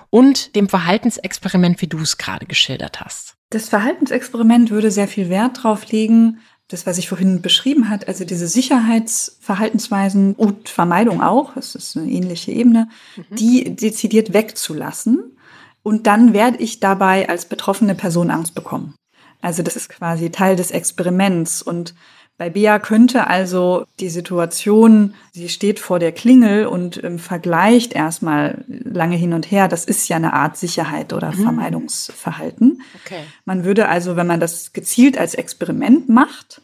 und 0.10 0.56
dem 0.56 0.70
Verhaltensexperiment, 0.70 1.82
wie 1.82 1.88
du 1.88 2.00
es 2.00 2.18
gerade 2.18 2.46
geschildert 2.46 3.02
hast? 3.02 3.36
Das 3.50 3.70
Verhaltensexperiment 3.70 4.70
würde 4.70 4.92
sehr 4.92 5.08
viel 5.08 5.30
Wert 5.30 5.64
drauf 5.64 5.88
legen, 5.92 6.40
das, 6.70 6.86
was 6.86 6.98
ich 6.98 7.10
vorhin 7.10 7.42
beschrieben 7.42 7.90
hat, 7.90 8.08
also 8.08 8.24
diese 8.24 8.48
Sicherheitsverhaltensweisen 8.48 10.36
und 10.36 10.70
Vermeidung 10.70 11.22
auch, 11.22 11.54
das 11.56 11.76
ist 11.76 11.98
eine 11.98 12.10
ähnliche 12.10 12.54
Ebene, 12.54 12.88
mhm. 13.18 13.36
die 13.36 13.76
dezidiert 13.76 14.32
wegzulassen 14.32 15.36
und 15.84 16.08
dann 16.08 16.34
werde 16.34 16.58
ich 16.58 16.80
dabei 16.80 17.28
als 17.30 17.46
betroffene 17.46 17.96
Person 17.96 18.32
Angst 18.32 18.56
bekommen. 18.56 18.96
Also 19.42 19.64
das 19.64 19.76
ist 19.76 19.90
quasi 19.90 20.30
Teil 20.30 20.56
des 20.56 20.72
Experiments. 20.72 21.62
Und 21.62 21.96
bei 22.38 22.50
Bea 22.50 22.80
könnte 22.80 23.28
also 23.28 23.86
die 24.00 24.10
Situation, 24.10 25.16
sie 25.32 25.50
steht 25.50 25.80
vor 25.80 26.00
der 26.00 26.12
Klingel 26.12 26.68
und 26.68 27.04
ähm, 27.04 27.20
vergleicht 27.20 27.94
erstmal 27.94 28.64
lange 28.68 29.16
hin 29.16 29.34
und 29.34 29.50
her. 29.50 29.68
Das 29.68 29.86
ist 29.86 30.08
ja 30.08 30.16
eine 30.16 30.34
Art 30.34 30.58
Sicherheit 30.58 31.14
oder 31.14 31.32
mhm. 31.32 31.44
Vermeidungsverhalten. 31.44 32.82
Okay. 33.04 33.24
Man 33.46 33.64
würde 33.64 33.90
also, 33.90 34.16
wenn 34.16 34.28
man 34.28 34.40
das 34.40 34.74
gezielt 34.74 35.18
als 35.18 35.34
Experiment 35.34 36.08
macht, 36.10 36.62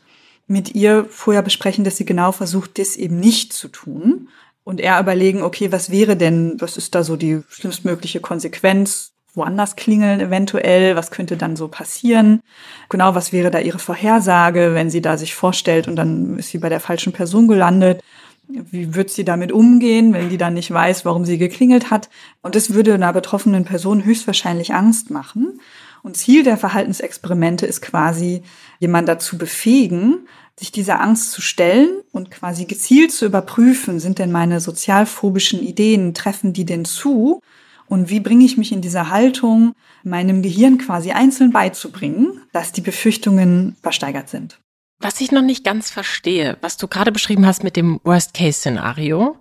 mit 0.47 0.75
ihr 0.75 1.05
vorher 1.09 1.41
besprechen, 1.41 1.83
dass 1.83 1.97
sie 1.97 2.05
genau 2.05 2.31
versucht, 2.31 2.79
das 2.79 2.95
eben 2.95 3.19
nicht 3.19 3.51
zu 3.51 3.67
tun 3.67 4.29
und 4.67 4.81
eher 4.81 4.99
überlegen, 4.99 5.43
okay, 5.43 5.71
was 5.71 5.91
wäre 5.91 6.17
denn, 6.17 6.57
was 6.59 6.75
ist 6.75 6.93
da 6.93 7.01
so 7.01 7.15
die 7.15 7.41
schlimmstmögliche 7.47 8.19
Konsequenz? 8.19 9.13
Woanders 9.33 9.77
klingeln 9.77 10.19
eventuell, 10.19 10.97
was 10.97 11.09
könnte 11.09 11.37
dann 11.37 11.55
so 11.55 11.69
passieren? 11.69 12.41
Genau, 12.89 13.15
was 13.15 13.31
wäre 13.31 13.49
da 13.49 13.59
ihre 13.59 13.79
Vorhersage, 13.79 14.73
wenn 14.73 14.89
sie 14.89 15.01
da 15.01 15.15
sich 15.15 15.33
vorstellt 15.33 15.87
und 15.87 15.95
dann 15.95 16.37
ist 16.37 16.49
sie 16.49 16.57
bei 16.57 16.67
der 16.67 16.81
falschen 16.81 17.13
Person 17.13 17.47
gelandet? 17.47 18.03
Wie 18.49 18.93
wird 18.93 19.09
sie 19.09 19.23
damit 19.23 19.53
umgehen, 19.53 20.13
wenn 20.13 20.27
die 20.27 20.37
dann 20.37 20.55
nicht 20.55 20.71
weiß, 20.71 21.05
warum 21.05 21.23
sie 21.23 21.37
geklingelt 21.37 21.89
hat? 21.89 22.09
Und 22.41 22.55
das 22.55 22.73
würde 22.73 22.93
einer 22.93 23.13
betroffenen 23.13 23.63
Person 23.63 24.03
höchstwahrscheinlich 24.03 24.73
Angst 24.73 25.11
machen. 25.11 25.61
Und 26.03 26.17
Ziel 26.17 26.43
der 26.43 26.57
Verhaltensexperimente 26.57 27.65
ist 27.65 27.81
quasi, 27.81 28.43
jemand 28.79 29.07
dazu 29.07 29.37
befähigen, 29.37 30.27
sich 30.59 30.71
dieser 30.71 31.01
Angst 31.01 31.31
zu 31.31 31.41
stellen 31.41 32.01
und 32.11 32.31
quasi 32.31 32.65
gezielt 32.65 33.11
zu 33.11 33.25
überprüfen, 33.25 33.99
sind 33.99 34.19
denn 34.19 34.31
meine 34.31 34.59
sozialphobischen 34.59 35.61
Ideen, 35.61 36.13
treffen 36.13 36.53
die 36.53 36.65
denn 36.65 36.85
zu? 36.85 37.41
Und 37.87 38.09
wie 38.09 38.19
bringe 38.19 38.43
ich 38.43 38.57
mich 38.57 38.71
in 38.71 38.81
dieser 38.81 39.09
Haltung, 39.09 39.73
meinem 40.03 40.41
Gehirn 40.41 40.77
quasi 40.77 41.11
einzeln 41.11 41.51
beizubringen, 41.51 42.41
dass 42.51 42.71
die 42.71 42.81
Befürchtungen 42.81 43.77
versteigert 43.81 44.29
sind? 44.29 44.59
Was 44.99 45.21
ich 45.21 45.31
noch 45.31 45.43
nicht 45.43 45.63
ganz 45.63 45.91
verstehe, 45.91 46.57
was 46.61 46.77
du 46.77 46.87
gerade 46.87 47.11
beschrieben 47.11 47.45
hast 47.45 47.63
mit 47.63 47.75
dem 47.75 47.99
Worst-Case-Szenario, 48.03 49.37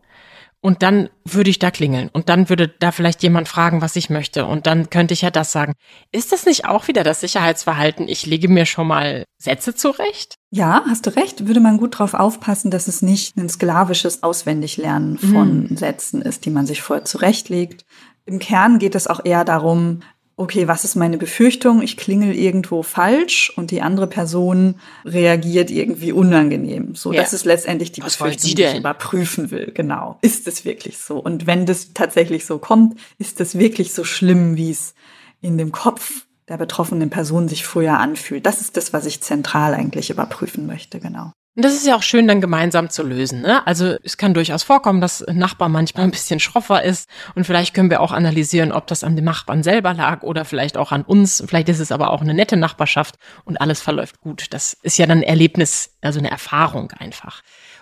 und 0.66 0.82
dann 0.82 1.10
würde 1.24 1.48
ich 1.48 1.60
da 1.60 1.70
klingeln 1.70 2.10
und 2.12 2.28
dann 2.28 2.48
würde 2.48 2.66
da 2.66 2.90
vielleicht 2.90 3.22
jemand 3.22 3.46
fragen, 3.46 3.82
was 3.82 3.94
ich 3.94 4.10
möchte 4.10 4.46
und 4.46 4.66
dann 4.66 4.90
könnte 4.90 5.14
ich 5.14 5.22
ja 5.22 5.30
das 5.30 5.52
sagen. 5.52 5.74
Ist 6.10 6.32
das 6.32 6.44
nicht 6.44 6.64
auch 6.64 6.88
wieder 6.88 7.04
das 7.04 7.20
Sicherheitsverhalten? 7.20 8.08
Ich 8.08 8.26
lege 8.26 8.48
mir 8.48 8.66
schon 8.66 8.88
mal 8.88 9.22
Sätze 9.38 9.76
zurecht? 9.76 10.34
Ja, 10.50 10.82
hast 10.88 11.06
du 11.06 11.14
recht. 11.14 11.46
Würde 11.46 11.60
man 11.60 11.78
gut 11.78 11.94
darauf 11.94 12.14
aufpassen, 12.14 12.72
dass 12.72 12.88
es 12.88 13.00
nicht 13.00 13.36
ein 13.36 13.48
sklavisches 13.48 14.24
Auswendiglernen 14.24 15.18
von 15.18 15.68
mhm. 15.68 15.76
Sätzen 15.76 16.20
ist, 16.20 16.44
die 16.46 16.50
man 16.50 16.66
sich 16.66 16.82
vorher 16.82 17.04
zurechtlegt. 17.04 17.84
Im 18.24 18.40
Kern 18.40 18.80
geht 18.80 18.96
es 18.96 19.06
auch 19.06 19.24
eher 19.24 19.44
darum, 19.44 20.00
okay, 20.36 20.68
was 20.68 20.84
ist 20.84 20.96
meine 20.96 21.16
Befürchtung? 21.16 21.80
Ich 21.80 21.96
klingel 21.96 22.34
irgendwo 22.34 22.82
falsch 22.82 23.52
und 23.56 23.70
die 23.70 23.80
andere 23.80 24.06
Person 24.06 24.76
reagiert 25.04 25.70
irgendwie 25.70 26.12
unangenehm. 26.12 26.94
So, 26.94 27.12
ja. 27.12 27.22
das 27.22 27.32
ist 27.32 27.46
letztendlich 27.46 27.92
die 27.92 28.02
was 28.02 28.18
Befürchtung, 28.18 28.54
die 28.54 28.62
ich 28.62 28.76
überprüfen 28.76 29.50
will. 29.50 29.72
Genau. 29.74 30.18
Ist 30.20 30.46
es 30.46 30.64
wirklich 30.64 30.98
so? 30.98 31.18
Und 31.18 31.46
wenn 31.46 31.64
das 31.64 31.94
tatsächlich 31.94 32.44
so 32.44 32.58
kommt, 32.58 32.98
ist 33.18 33.40
es 33.40 33.58
wirklich 33.58 33.94
so 33.94 34.04
schlimm, 34.04 34.56
wie 34.56 34.70
es 34.70 34.94
in 35.40 35.56
dem 35.56 35.72
Kopf 35.72 36.26
der 36.48 36.58
betroffenen 36.58 37.08
Person 37.08 37.48
sich 37.48 37.64
früher 37.64 37.98
anfühlt? 37.98 38.44
Das 38.44 38.60
ist 38.60 38.76
das, 38.76 38.92
was 38.92 39.06
ich 39.06 39.22
zentral 39.22 39.72
eigentlich 39.72 40.10
überprüfen 40.10 40.66
möchte, 40.66 41.00
genau. 41.00 41.32
Und 41.56 41.64
das 41.64 41.72
ist 41.72 41.86
ja 41.86 41.96
auch 41.96 42.02
schön, 42.02 42.28
dann 42.28 42.42
gemeinsam 42.42 42.90
zu 42.90 43.02
lösen. 43.02 43.40
Ne? 43.40 43.66
Also 43.66 43.96
es 44.02 44.18
kann 44.18 44.34
durchaus 44.34 44.62
vorkommen, 44.62 45.00
dass 45.00 45.22
ein 45.22 45.38
Nachbar 45.38 45.70
manchmal 45.70 46.04
ein 46.04 46.10
bisschen 46.10 46.38
schroffer 46.38 46.82
ist. 46.82 47.08
Und 47.34 47.44
vielleicht 47.44 47.72
können 47.72 47.88
wir 47.88 48.02
auch 48.02 48.12
analysieren, 48.12 48.72
ob 48.72 48.86
das 48.86 49.02
an 49.02 49.16
dem 49.16 49.24
Nachbarn 49.24 49.62
selber 49.62 49.94
lag 49.94 50.22
oder 50.22 50.44
vielleicht 50.44 50.76
auch 50.76 50.92
an 50.92 51.00
uns. 51.02 51.42
Vielleicht 51.46 51.70
ist 51.70 51.80
es 51.80 51.92
aber 51.92 52.10
auch 52.10 52.20
eine 52.20 52.34
nette 52.34 52.58
Nachbarschaft 52.58 53.14
und 53.46 53.58
alles 53.58 53.80
verläuft 53.80 54.20
gut. 54.20 54.48
Das 54.50 54.74
ist 54.82 54.98
ja 54.98 55.06
dann 55.06 55.20
ein 55.20 55.22
Erlebnis, 55.22 55.96
also 56.02 56.18
eine 56.18 56.30
Erfahrung 56.30 56.92
einfach. 56.92 57.40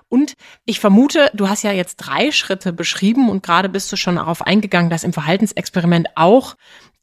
Und 0.09 0.35
ich 0.65 0.79
vermute, 0.79 1.31
du 1.35 1.49
hast 1.49 1.65
ja 1.65 1.73
jetzt 1.73 1.97
drei 1.97 2.31
Schritte 2.31 2.73
beschrieben 2.73 3.29
und 3.29 3.43
gerade 3.43 3.69
bist 3.69 3.91
du 3.91 3.97
schon 3.97 4.15
darauf 4.15 4.43
eingegangen, 4.43 4.89
dass 4.89 5.03
im 5.03 5.13
Verhaltensexperiment 5.13 6.11
auch 6.15 6.55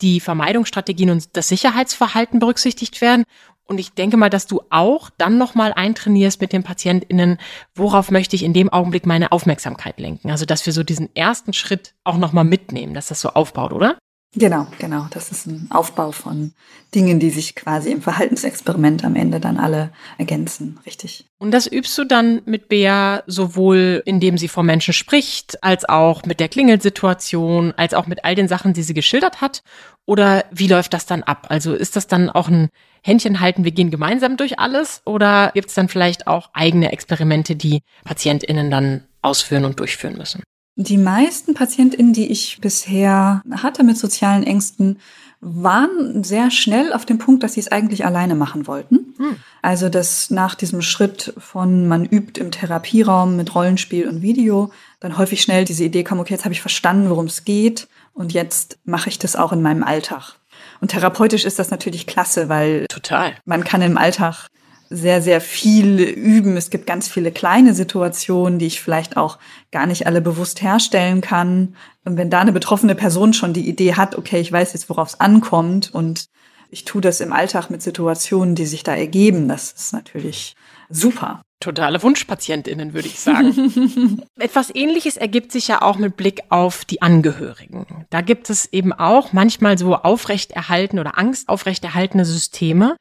die 0.01 0.21
Vermeidungsstrategien 0.21 1.09
und 1.09 1.35
das 1.35 1.49
Sicherheitsverhalten 1.49 2.39
berücksichtigt 2.39 3.01
werden. 3.01 3.25
Und 3.71 3.77
ich 3.77 3.93
denke 3.93 4.17
mal, 4.17 4.29
dass 4.29 4.47
du 4.47 4.63
auch 4.69 5.09
dann 5.17 5.37
nochmal 5.37 5.71
eintrainierst 5.71 6.41
mit 6.41 6.51
den 6.51 6.61
PatientInnen, 6.61 7.37
worauf 7.73 8.11
möchte 8.11 8.35
ich 8.35 8.43
in 8.43 8.51
dem 8.51 8.67
Augenblick 8.67 9.05
meine 9.05 9.31
Aufmerksamkeit 9.31 9.97
lenken. 9.97 10.29
Also, 10.29 10.43
dass 10.43 10.65
wir 10.65 10.73
so 10.73 10.83
diesen 10.83 11.15
ersten 11.15 11.53
Schritt 11.53 11.93
auch 12.03 12.17
nochmal 12.17 12.43
mitnehmen, 12.43 12.93
dass 12.93 13.07
das 13.07 13.21
so 13.21 13.29
aufbaut, 13.29 13.71
oder? 13.71 13.97
Genau, 14.33 14.67
genau. 14.79 15.07
Das 15.11 15.29
ist 15.29 15.45
ein 15.45 15.67
Aufbau 15.71 16.13
von 16.13 16.53
Dingen, 16.95 17.19
die 17.19 17.31
sich 17.31 17.53
quasi 17.53 17.91
im 17.91 18.01
Verhaltensexperiment 18.01 19.03
am 19.03 19.15
Ende 19.15 19.41
dann 19.41 19.57
alle 19.57 19.91
ergänzen. 20.17 20.79
Richtig. 20.85 21.25
Und 21.37 21.51
das 21.51 21.67
übst 21.67 21.97
du 21.97 22.05
dann 22.05 22.41
mit 22.45 22.69
Bea 22.69 23.23
sowohl 23.27 24.01
indem 24.05 24.37
sie 24.37 24.47
vor 24.47 24.63
Menschen 24.63 24.93
spricht, 24.93 25.61
als 25.61 25.87
auch 25.87 26.23
mit 26.23 26.39
der 26.39 26.47
Klingelsituation, 26.47 27.73
als 27.75 27.93
auch 27.93 28.07
mit 28.07 28.23
all 28.23 28.35
den 28.35 28.47
Sachen, 28.47 28.71
die 28.71 28.83
sie 28.83 28.93
geschildert 28.93 29.41
hat? 29.41 29.63
Oder 30.05 30.45
wie 30.49 30.67
läuft 30.67 30.93
das 30.93 31.05
dann 31.05 31.23
ab? 31.23 31.47
Also 31.49 31.73
ist 31.73 31.97
das 31.97 32.07
dann 32.07 32.29
auch 32.29 32.47
ein 32.47 32.69
Händchen 33.03 33.41
halten, 33.41 33.65
wir 33.65 33.71
gehen 33.71 33.91
gemeinsam 33.91 34.37
durch 34.37 34.59
alles? 34.59 35.01
Oder 35.05 35.51
gibt 35.53 35.67
es 35.69 35.75
dann 35.75 35.89
vielleicht 35.89 36.27
auch 36.27 36.51
eigene 36.53 36.93
Experimente, 36.93 37.57
die 37.57 37.81
PatientInnen 38.05 38.71
dann 38.71 39.03
ausführen 39.21 39.65
und 39.65 39.79
durchführen 39.79 40.17
müssen? 40.17 40.41
Die 40.75 40.97
meisten 40.97 41.53
PatientInnen, 41.53 42.13
die 42.13 42.31
ich 42.31 42.59
bisher 42.61 43.41
hatte 43.51 43.83
mit 43.83 43.97
sozialen 43.97 44.43
Ängsten, 44.43 44.99
waren 45.41 46.23
sehr 46.23 46.51
schnell 46.51 46.93
auf 46.93 47.05
dem 47.05 47.17
Punkt, 47.17 47.41
dass 47.43 47.53
sie 47.53 47.59
es 47.59 47.71
eigentlich 47.71 48.05
alleine 48.05 48.35
machen 48.35 48.67
wollten. 48.67 49.13
Hm. 49.17 49.35
Also, 49.61 49.89
dass 49.89 50.29
nach 50.29 50.53
diesem 50.53 50.81
Schritt 50.81 51.33
von 51.37 51.87
man 51.87 52.05
übt 52.05 52.39
im 52.39 52.51
Therapieraum 52.51 53.35
mit 53.35 53.53
Rollenspiel 53.55 54.07
und 54.07 54.21
Video, 54.21 54.71
dann 54.99 55.17
häufig 55.17 55.41
schnell 55.41 55.65
diese 55.65 55.83
Idee 55.83 56.03
kam, 56.03 56.19
okay, 56.19 56.33
jetzt 56.33 56.45
habe 56.45 56.53
ich 56.53 56.61
verstanden, 56.61 57.09
worum 57.09 57.25
es 57.25 57.43
geht 57.43 57.87
und 58.13 58.33
jetzt 58.33 58.77
mache 58.85 59.09
ich 59.09 59.17
das 59.17 59.35
auch 59.35 59.51
in 59.51 59.63
meinem 59.63 59.83
Alltag. 59.83 60.35
Und 60.79 60.89
therapeutisch 60.89 61.43
ist 61.43 61.57
das 61.59 61.71
natürlich 61.71 62.05
klasse, 62.05 62.47
weil 62.47 62.85
total. 62.87 63.33
Man 63.45 63.63
kann 63.63 63.81
im 63.81 63.97
Alltag 63.97 64.47
sehr, 64.91 65.21
sehr 65.21 65.39
viel 65.39 65.99
üben. 66.01 66.57
Es 66.57 66.69
gibt 66.69 66.85
ganz 66.85 67.07
viele 67.07 67.31
kleine 67.31 67.73
Situationen, 67.73 68.59
die 68.59 68.67
ich 68.67 68.81
vielleicht 68.81 69.15
auch 69.15 69.39
gar 69.71 69.85
nicht 69.85 70.05
alle 70.05 70.21
bewusst 70.21 70.61
herstellen 70.61 71.21
kann. 71.21 71.75
Und 72.03 72.17
wenn 72.17 72.29
da 72.29 72.41
eine 72.41 72.51
betroffene 72.51 72.93
Person 72.93 73.33
schon 73.33 73.53
die 73.53 73.67
Idee 73.67 73.95
hat, 73.95 74.17
okay, 74.17 74.41
ich 74.41 74.51
weiß 74.51 74.73
jetzt, 74.73 74.89
worauf 74.89 75.09
es 75.09 75.19
ankommt 75.19 75.93
und 75.93 76.25
ich 76.69 76.83
tue 76.83 77.01
das 77.01 77.21
im 77.21 77.31
Alltag 77.31 77.69
mit 77.69 77.81
Situationen, 77.81 78.55
die 78.55 78.65
sich 78.65 78.83
da 78.83 78.93
ergeben, 78.93 79.47
das 79.47 79.71
ist 79.71 79.93
natürlich 79.93 80.55
super. 80.89 81.41
totale 81.61 82.01
Wunschpatientinnen, 82.01 82.93
würde 82.93 83.07
ich 83.07 83.19
sagen. 83.19 84.23
Etwas 84.39 84.73
Ähnliches 84.73 85.15
ergibt 85.15 85.51
sich 85.51 85.67
ja 85.67 85.81
auch 85.81 85.97
mit 85.97 86.17
Blick 86.17 86.41
auf 86.49 86.85
die 86.85 87.01
Angehörigen. 87.01 87.85
Da 88.09 88.21
gibt 88.21 88.49
es 88.49 88.71
eben 88.73 88.91
auch 88.91 89.31
manchmal 89.31 89.77
so 89.77 89.95
aufrechterhalten 89.95 90.99
oder 90.99 91.17
Angst 91.17 91.47
aufrechterhaltene 91.47 92.25
Systeme. 92.25 92.97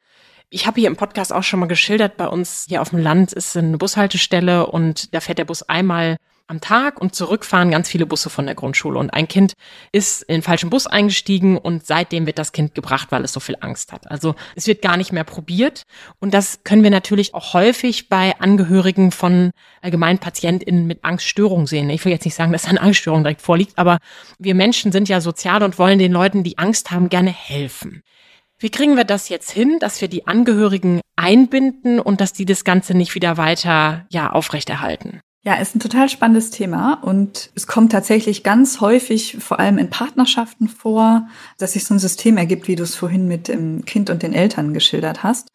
Ich 0.53 0.67
habe 0.67 0.81
hier 0.81 0.89
im 0.89 0.97
Podcast 0.97 1.31
auch 1.31 1.43
schon 1.43 1.61
mal 1.61 1.67
geschildert, 1.67 2.17
bei 2.17 2.27
uns 2.27 2.65
hier 2.67 2.81
auf 2.81 2.89
dem 2.89 2.99
Land 2.99 3.31
ist 3.31 3.55
eine 3.55 3.77
Bushaltestelle 3.77 4.67
und 4.67 5.13
da 5.13 5.21
fährt 5.21 5.37
der 5.37 5.45
Bus 5.45 5.63
einmal 5.63 6.17
am 6.47 6.59
Tag 6.59 6.99
und 6.99 7.15
zurückfahren 7.15 7.71
ganz 7.71 7.87
viele 7.87 8.05
Busse 8.05 8.29
von 8.29 8.45
der 8.45 8.55
Grundschule. 8.55 8.99
Und 8.99 9.11
ein 9.11 9.29
Kind 9.29 9.53
ist 9.93 10.23
in 10.23 10.35
den 10.35 10.41
falschen 10.41 10.69
Bus 10.69 10.87
eingestiegen 10.87 11.57
und 11.57 11.87
seitdem 11.87 12.25
wird 12.25 12.37
das 12.37 12.51
Kind 12.51 12.75
gebracht, 12.75 13.13
weil 13.13 13.23
es 13.23 13.31
so 13.31 13.39
viel 13.39 13.55
Angst 13.61 13.93
hat. 13.93 14.11
Also 14.11 14.35
es 14.57 14.67
wird 14.67 14.81
gar 14.81 14.97
nicht 14.97 15.13
mehr 15.13 15.23
probiert. 15.23 15.83
Und 16.19 16.33
das 16.33 16.65
können 16.65 16.83
wir 16.83 16.89
natürlich 16.89 17.33
auch 17.33 17.53
häufig 17.53 18.09
bei 18.09 18.37
Angehörigen 18.41 19.11
von 19.11 19.51
allgemeinen 19.81 20.19
PatientInnen 20.19 20.85
mit 20.85 21.05
Angststörungen 21.05 21.65
sehen. 21.65 21.89
Ich 21.89 22.03
will 22.03 22.11
jetzt 22.11 22.25
nicht 22.25 22.35
sagen, 22.35 22.51
dass 22.51 22.65
eine 22.65 22.81
Angststörung 22.81 23.23
direkt 23.23 23.41
vorliegt, 23.41 23.77
aber 23.77 23.99
wir 24.37 24.53
Menschen 24.53 24.91
sind 24.91 25.07
ja 25.07 25.21
sozial 25.21 25.63
und 25.63 25.79
wollen 25.79 25.97
den 25.97 26.11
Leuten, 26.11 26.43
die 26.43 26.57
Angst 26.57 26.91
haben, 26.91 27.07
gerne 27.07 27.31
helfen. 27.31 28.03
Wie 28.61 28.69
kriegen 28.69 28.95
wir 28.95 29.05
das 29.05 29.27
jetzt 29.27 29.49
hin, 29.49 29.79
dass 29.79 30.01
wir 30.01 30.07
die 30.07 30.27
Angehörigen 30.27 31.01
einbinden 31.15 31.99
und 31.99 32.21
dass 32.21 32.31
die 32.31 32.45
das 32.45 32.63
Ganze 32.63 32.93
nicht 32.93 33.15
wieder 33.15 33.37
weiter 33.37 34.05
ja 34.11 34.29
aufrechterhalten? 34.29 35.19
Ja, 35.43 35.55
ist 35.55 35.75
ein 35.75 35.79
total 35.79 36.07
spannendes 36.09 36.51
Thema 36.51 36.93
und 37.01 37.49
es 37.55 37.65
kommt 37.65 37.91
tatsächlich 37.91 38.43
ganz 38.43 38.79
häufig, 38.79 39.37
vor 39.39 39.59
allem 39.59 39.79
in 39.79 39.89
Partnerschaften 39.89 40.67
vor, 40.67 41.27
dass 41.57 41.73
sich 41.73 41.85
so 41.85 41.95
ein 41.95 41.99
System 41.99 42.37
ergibt, 42.37 42.67
wie 42.67 42.75
du 42.75 42.83
es 42.83 42.93
vorhin 42.93 43.27
mit 43.27 43.47
dem 43.47 43.83
Kind 43.85 44.11
und 44.11 44.21
den 44.21 44.33
Eltern 44.33 44.75
geschildert 44.75 45.23
hast, 45.23 45.47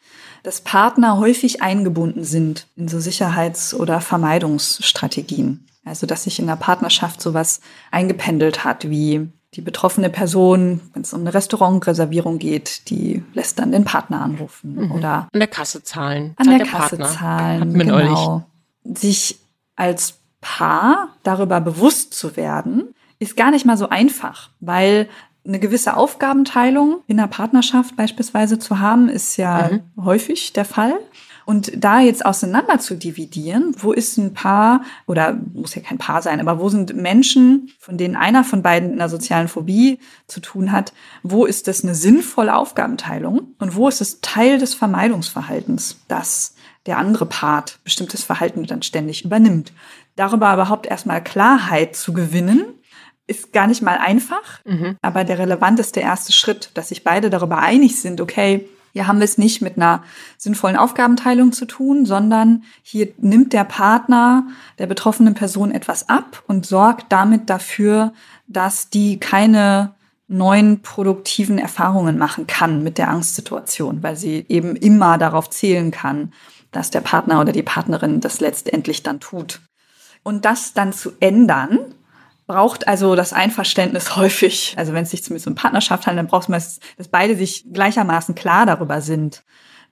dass 0.42 0.60
Partner 0.60 1.18
häufig 1.18 1.62
eingebunden 1.62 2.24
sind 2.24 2.66
in 2.74 2.88
so 2.88 2.98
Sicherheits- 2.98 3.72
oder 3.72 4.00
Vermeidungsstrategien. 4.00 5.64
Also, 5.84 6.08
dass 6.08 6.24
sich 6.24 6.40
in 6.40 6.48
der 6.48 6.56
Partnerschaft 6.56 7.20
sowas 7.20 7.60
eingependelt 7.92 8.64
hat, 8.64 8.90
wie 8.90 9.28
die 9.56 9.62
betroffene 9.62 10.10
Person, 10.10 10.80
wenn 10.92 11.02
es 11.02 11.14
um 11.14 11.22
eine 11.22 11.32
Restaurantreservierung 11.32 12.38
geht, 12.38 12.90
die 12.90 13.24
lässt 13.32 13.58
dann 13.58 13.72
den 13.72 13.84
Partner 13.84 14.20
anrufen 14.20 14.74
mhm. 14.74 14.92
oder 14.92 15.28
an 15.32 15.40
der 15.40 15.48
Kasse 15.48 15.82
zahlen. 15.82 16.34
An 16.36 16.48
der, 16.48 16.58
der 16.58 16.66
Kasse 16.66 16.98
Partner. 16.98 17.18
zahlen. 17.18 17.60
Hat 17.62 17.72
genau. 17.72 18.44
Sich 18.84 19.38
als 19.74 20.18
Paar 20.42 21.08
darüber 21.22 21.60
bewusst 21.60 22.12
zu 22.12 22.36
werden, 22.36 22.94
ist 23.18 23.36
gar 23.36 23.50
nicht 23.50 23.64
mal 23.64 23.78
so 23.78 23.88
einfach, 23.88 24.50
weil 24.60 25.08
eine 25.46 25.58
gewisse 25.58 25.96
Aufgabenteilung 25.96 26.98
in 27.06 27.16
der 27.16 27.26
Partnerschaft 27.26 27.96
beispielsweise 27.96 28.58
zu 28.58 28.78
haben, 28.78 29.08
ist 29.08 29.38
ja 29.38 29.70
mhm. 29.70 30.04
häufig 30.04 30.52
der 30.52 30.66
Fall. 30.66 30.98
Und 31.46 31.72
da 31.76 32.00
jetzt 32.00 32.26
auseinander 32.26 32.80
zu 32.80 32.96
dividieren, 32.96 33.72
wo 33.78 33.92
ist 33.92 34.18
ein 34.18 34.34
Paar, 34.34 34.82
oder 35.06 35.38
muss 35.54 35.76
ja 35.76 35.80
kein 35.80 35.96
Paar 35.96 36.20
sein, 36.20 36.40
aber 36.40 36.58
wo 36.58 36.68
sind 36.68 36.96
Menschen, 36.96 37.70
von 37.78 37.96
denen 37.96 38.16
einer 38.16 38.42
von 38.42 38.62
beiden 38.62 38.90
in 38.90 38.94
einer 38.96 39.08
sozialen 39.08 39.46
Phobie 39.46 40.00
zu 40.26 40.40
tun 40.40 40.72
hat, 40.72 40.92
wo 41.22 41.44
ist 41.44 41.68
das 41.68 41.84
eine 41.84 41.94
sinnvolle 41.94 42.56
Aufgabenteilung 42.56 43.54
und 43.60 43.76
wo 43.76 43.86
ist 43.86 44.00
es 44.00 44.20
Teil 44.22 44.58
des 44.58 44.74
Vermeidungsverhaltens, 44.74 46.00
das 46.08 46.56
der 46.86 46.98
andere 46.98 47.26
Part 47.26 47.78
bestimmtes 47.84 48.24
Verhalten 48.24 48.64
dann 48.64 48.82
ständig 48.82 49.24
übernimmt. 49.24 49.72
Darüber 50.16 50.52
überhaupt 50.52 50.86
erstmal 50.86 51.22
Klarheit 51.22 51.94
zu 51.94 52.12
gewinnen, 52.12 52.64
ist 53.28 53.52
gar 53.52 53.68
nicht 53.68 53.82
mal 53.82 53.98
einfach, 53.98 54.64
mhm. 54.64 54.96
aber 55.00 55.22
der 55.22 55.38
relevanteste 55.38 56.00
erste 56.00 56.32
Schritt, 56.32 56.70
dass 56.74 56.88
sich 56.88 57.04
beide 57.04 57.30
darüber 57.30 57.58
einig 57.58 58.00
sind, 58.00 58.20
okay, 58.20 58.68
hier 58.96 59.06
haben 59.06 59.18
wir 59.18 59.26
es 59.26 59.36
nicht 59.36 59.60
mit 59.60 59.76
einer 59.76 60.02
sinnvollen 60.38 60.78
Aufgabenteilung 60.78 61.52
zu 61.52 61.66
tun, 61.66 62.06
sondern 62.06 62.62
hier 62.82 63.08
nimmt 63.18 63.52
der 63.52 63.64
Partner 63.64 64.46
der 64.78 64.86
betroffenen 64.86 65.34
Person 65.34 65.70
etwas 65.70 66.08
ab 66.08 66.42
und 66.46 66.64
sorgt 66.64 67.12
damit 67.12 67.50
dafür, 67.50 68.14
dass 68.46 68.88
die 68.88 69.20
keine 69.20 69.94
neuen 70.28 70.80
produktiven 70.80 71.58
Erfahrungen 71.58 72.16
machen 72.16 72.46
kann 72.46 72.82
mit 72.82 72.96
der 72.96 73.10
Angstsituation, 73.10 74.02
weil 74.02 74.16
sie 74.16 74.46
eben 74.48 74.76
immer 74.76 75.18
darauf 75.18 75.50
zählen 75.50 75.90
kann, 75.90 76.32
dass 76.72 76.88
der 76.88 77.02
Partner 77.02 77.42
oder 77.42 77.52
die 77.52 77.62
Partnerin 77.62 78.22
das 78.22 78.40
letztendlich 78.40 79.02
dann 79.02 79.20
tut. 79.20 79.60
Und 80.22 80.46
das 80.46 80.72
dann 80.72 80.94
zu 80.94 81.12
ändern, 81.20 81.80
braucht 82.46 82.88
also 82.88 83.14
das 83.14 83.32
Einverständnis 83.32 84.16
häufig, 84.16 84.74
also 84.76 84.92
wenn 84.92 85.04
es 85.04 85.10
sich 85.10 85.24
zumindest 85.24 85.46
um 85.46 85.54
Partnerschaft 85.54 86.06
handelt, 86.06 86.24
dann 86.24 86.30
braucht 86.30 86.48
man, 86.48 86.62
dass 86.96 87.08
beide 87.08 87.36
sich 87.36 87.66
gleichermaßen 87.72 88.34
klar 88.34 88.66
darüber 88.66 89.00
sind 89.00 89.42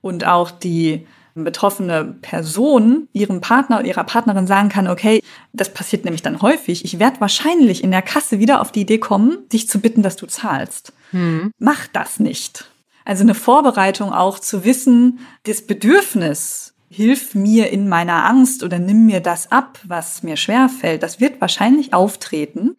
und 0.01 0.27
auch 0.27 0.51
die 0.51 1.07
betroffene 1.35 2.17
Person 2.23 3.09
ihrem 3.13 3.41
Partner 3.41 3.79
oder 3.81 3.89
ihrer 3.89 4.05
Partnerin 4.05 4.47
sagen 4.47 4.69
kann, 4.69 4.87
okay, 4.87 5.21
das 5.53 5.75
passiert 5.75 6.05
nämlich 6.05 6.23
dann 6.23 6.43
häufig. 6.43 6.85
Ich 6.85 7.01
werde 7.01 7.21
wahrscheinlich 7.21 7.83
in 7.83 7.91
der 7.91 8.03
Kasse 8.03 8.39
wieder 8.39 8.61
auf 8.61 8.71
die 8.71 8.83
Idee 8.83 8.99
kommen, 8.99 9.49
dich 9.53 9.69
zu 9.69 9.81
bitten, 9.81 10.03
dass 10.03 10.15
du 10.15 10.27
zahlst. 10.27 10.93
Hm. 11.11 11.51
Mach 11.59 11.89
das 11.89 12.21
nicht. 12.21 12.71
Also 13.05 13.23
eine 13.23 13.35
Vorbereitung 13.35 14.13
auch 14.13 14.39
zu 14.39 14.65
wissen, 14.65 15.19
das 15.43 15.67
Bedürfnis 15.67 16.74
hilf 16.95 17.35
mir 17.35 17.71
in 17.71 17.89
meiner 17.89 18.25
Angst 18.25 18.63
oder 18.63 18.79
nimm 18.79 19.07
mir 19.07 19.21
das 19.21 19.51
ab, 19.51 19.81
was 19.85 20.23
mir 20.23 20.37
schwer 20.37 20.69
fällt. 20.69 21.03
Das 21.03 21.21
wird 21.21 21.41
wahrscheinlich 21.41 21.93
auftreten. 21.93 22.77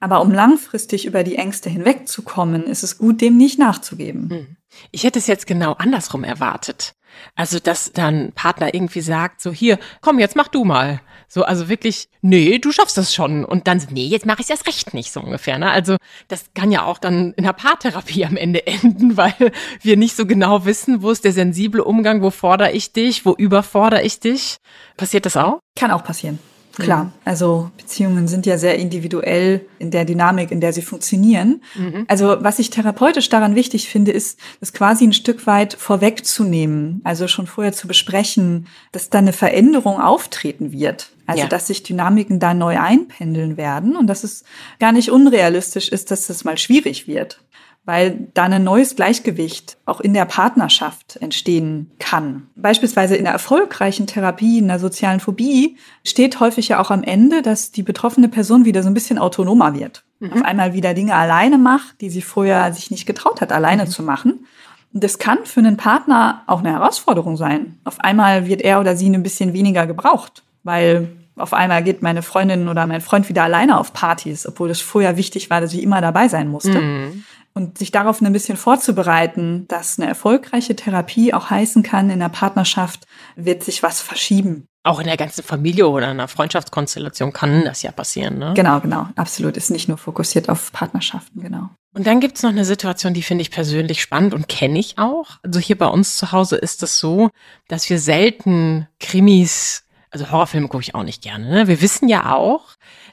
Aber 0.00 0.22
um 0.22 0.32
langfristig 0.32 1.06
über 1.06 1.22
die 1.22 1.36
Ängste 1.36 1.68
hinwegzukommen, 1.68 2.64
ist 2.64 2.82
es 2.82 2.98
gut, 2.98 3.20
dem 3.20 3.36
nicht 3.36 3.58
nachzugeben. 3.58 4.30
Hm. 4.30 4.56
Ich 4.90 5.04
hätte 5.04 5.18
es 5.18 5.26
jetzt 5.26 5.46
genau 5.46 5.74
andersrum 5.74 6.24
erwartet. 6.24 6.94
Also, 7.34 7.58
dass 7.58 7.92
dann 7.92 8.32
Partner 8.32 8.74
irgendwie 8.74 9.00
sagt, 9.00 9.40
so 9.40 9.52
hier, 9.52 9.78
komm, 10.00 10.18
jetzt 10.18 10.36
mach 10.36 10.48
du 10.48 10.64
mal. 10.64 11.00
So, 11.28 11.44
also 11.44 11.70
wirklich, 11.70 12.08
nee, 12.20 12.58
du 12.58 12.72
schaffst 12.72 12.98
das 12.98 13.14
schon. 13.14 13.46
Und 13.46 13.66
dann, 13.66 13.82
nee, 13.90 14.04
jetzt 14.04 14.26
mache 14.26 14.42
ich 14.42 14.50
erst 14.50 14.66
recht 14.66 14.92
nicht, 14.92 15.12
so 15.12 15.20
ungefähr. 15.20 15.58
Ne? 15.58 15.70
Also 15.70 15.96
das 16.28 16.52
kann 16.52 16.70
ja 16.70 16.84
auch 16.84 16.98
dann 16.98 17.32
in 17.32 17.44
der 17.44 17.54
Paartherapie 17.54 18.26
am 18.26 18.36
Ende 18.36 18.66
enden, 18.66 19.16
weil 19.16 19.52
wir 19.80 19.96
nicht 19.96 20.14
so 20.14 20.26
genau 20.26 20.66
wissen, 20.66 21.02
wo 21.02 21.10
ist 21.10 21.24
der 21.24 21.32
sensible 21.32 21.82
Umgang, 21.82 22.20
wo 22.20 22.28
fordere 22.28 22.72
ich 22.72 22.92
dich, 22.92 23.24
wo 23.24 23.32
überfordere 23.32 24.02
ich 24.02 24.20
dich. 24.20 24.58
Passiert 24.98 25.24
das 25.24 25.38
auch? 25.38 25.58
Kann 25.74 25.90
auch 25.90 26.04
passieren. 26.04 26.38
Klar, 26.76 27.04
mhm. 27.04 27.12
also 27.24 27.70
Beziehungen 27.76 28.28
sind 28.28 28.46
ja 28.46 28.56
sehr 28.56 28.78
individuell 28.78 29.66
in 29.78 29.90
der 29.90 30.04
Dynamik, 30.04 30.50
in 30.50 30.60
der 30.60 30.72
sie 30.72 30.82
funktionieren. 30.82 31.62
Mhm. 31.74 32.04
Also 32.08 32.36
was 32.40 32.58
ich 32.58 32.70
therapeutisch 32.70 33.28
daran 33.28 33.54
wichtig 33.54 33.88
finde, 33.88 34.12
ist, 34.12 34.38
das 34.60 34.72
quasi 34.72 35.04
ein 35.04 35.12
Stück 35.12 35.46
weit 35.46 35.74
vorwegzunehmen, 35.74 37.00
also 37.04 37.28
schon 37.28 37.46
vorher 37.46 37.72
zu 37.72 37.86
besprechen, 37.86 38.68
dass 38.92 39.10
da 39.10 39.18
eine 39.18 39.32
Veränderung 39.32 40.00
auftreten 40.00 40.72
wird. 40.72 41.10
Also, 41.24 41.42
ja. 41.42 41.48
dass 41.48 41.68
sich 41.68 41.84
Dynamiken 41.84 42.40
da 42.40 42.52
neu 42.52 42.78
einpendeln 42.80 43.56
werden 43.56 43.96
und 43.96 44.08
dass 44.08 44.24
es 44.24 44.42
gar 44.80 44.90
nicht 44.90 45.10
unrealistisch 45.10 45.88
ist, 45.88 46.10
dass 46.10 46.26
das 46.26 46.42
mal 46.42 46.58
schwierig 46.58 47.06
wird 47.06 47.38
weil 47.84 48.28
da 48.34 48.44
ein 48.44 48.62
neues 48.62 48.94
Gleichgewicht 48.94 49.76
auch 49.86 50.00
in 50.00 50.14
der 50.14 50.24
Partnerschaft 50.24 51.16
entstehen 51.16 51.90
kann. 51.98 52.46
Beispielsweise 52.54 53.16
in 53.16 53.24
der 53.24 53.32
erfolgreichen 53.32 54.06
Therapie, 54.06 54.58
in 54.58 54.68
der 54.68 54.78
sozialen 54.78 55.18
Phobie, 55.18 55.76
steht 56.04 56.38
häufig 56.38 56.68
ja 56.68 56.80
auch 56.80 56.92
am 56.92 57.02
Ende, 57.02 57.42
dass 57.42 57.72
die 57.72 57.82
betroffene 57.82 58.28
Person 58.28 58.64
wieder 58.64 58.82
so 58.82 58.88
ein 58.88 58.94
bisschen 58.94 59.18
autonomer 59.18 59.74
wird. 59.74 60.04
Mhm. 60.20 60.32
Auf 60.32 60.44
einmal 60.44 60.74
wieder 60.74 60.94
Dinge 60.94 61.14
alleine 61.14 61.58
macht, 61.58 62.00
die 62.00 62.10
sie 62.10 62.22
vorher 62.22 62.72
sich 62.72 62.92
nicht 62.92 63.06
getraut 63.06 63.40
hat, 63.40 63.50
alleine 63.50 63.84
mhm. 63.84 63.88
zu 63.88 64.04
machen. 64.04 64.46
Und 64.94 65.02
das 65.02 65.18
kann 65.18 65.38
für 65.44 65.60
einen 65.60 65.76
Partner 65.76 66.42
auch 66.46 66.60
eine 66.60 66.72
Herausforderung 66.72 67.36
sein. 67.36 67.78
Auf 67.82 67.98
einmal 67.98 68.46
wird 68.46 68.62
er 68.62 68.78
oder 68.78 68.94
sie 68.94 69.08
ein 69.08 69.22
bisschen 69.24 69.54
weniger 69.54 69.86
gebraucht, 69.88 70.44
weil 70.62 71.08
auf 71.34 71.54
einmal 71.54 71.82
geht 71.82 72.02
meine 72.02 72.22
Freundin 72.22 72.68
oder 72.68 72.86
mein 72.86 73.00
Freund 73.00 73.28
wieder 73.28 73.42
alleine 73.42 73.80
auf 73.80 73.92
Partys, 73.94 74.46
obwohl 74.46 74.70
es 74.70 74.82
vorher 74.82 75.16
wichtig 75.16 75.50
war, 75.50 75.62
dass 75.62 75.72
ich 75.72 75.82
immer 75.82 76.00
dabei 76.00 76.28
sein 76.28 76.48
musste. 76.48 76.78
Mhm 76.78 77.24
und 77.54 77.78
sich 77.78 77.90
darauf 77.90 78.20
ein 78.20 78.32
bisschen 78.32 78.56
vorzubereiten, 78.56 79.66
dass 79.68 79.98
eine 79.98 80.08
erfolgreiche 80.08 80.76
Therapie 80.76 81.34
auch 81.34 81.50
heißen 81.50 81.82
kann, 81.82 82.10
in 82.10 82.20
der 82.20 82.28
Partnerschaft 82.28 83.06
wird 83.36 83.62
sich 83.62 83.82
was 83.82 84.00
verschieben. 84.00 84.66
Auch 84.84 84.98
in 84.98 85.06
der 85.06 85.16
ganzen 85.16 85.44
Familie 85.44 85.88
oder 85.88 86.06
in 86.06 86.12
einer 86.12 86.28
Freundschaftskonstellation 86.28 87.32
kann 87.32 87.64
das 87.64 87.82
ja 87.82 87.92
passieren, 87.92 88.38
ne? 88.38 88.52
Genau, 88.56 88.80
genau, 88.80 89.06
absolut. 89.14 89.56
Ist 89.56 89.70
nicht 89.70 89.88
nur 89.88 89.96
fokussiert 89.96 90.48
auf 90.48 90.72
Partnerschaften, 90.72 91.40
genau. 91.40 91.68
Und 91.94 92.06
dann 92.06 92.20
gibt's 92.20 92.42
noch 92.42 92.50
eine 92.50 92.64
Situation, 92.64 93.14
die 93.14 93.22
finde 93.22 93.42
ich 93.42 93.50
persönlich 93.50 94.02
spannend 94.02 94.34
und 94.34 94.48
kenne 94.48 94.78
ich 94.78 94.98
auch. 94.98 95.38
Also 95.42 95.60
hier 95.60 95.78
bei 95.78 95.86
uns 95.86 96.16
zu 96.16 96.32
Hause 96.32 96.56
ist 96.56 96.82
es 96.82 96.98
so, 96.98 97.30
dass 97.68 97.88
wir 97.90 98.00
selten 98.00 98.88
Krimis, 98.98 99.84
also 100.10 100.30
Horrorfilme 100.30 100.68
gucke 100.68 100.82
ich 100.82 100.94
auch 100.94 101.04
nicht 101.04 101.22
gerne. 101.22 101.48
Ne? 101.48 101.68
Wir 101.68 101.80
wissen 101.80 102.08
ja 102.08 102.34
auch, 102.34 102.70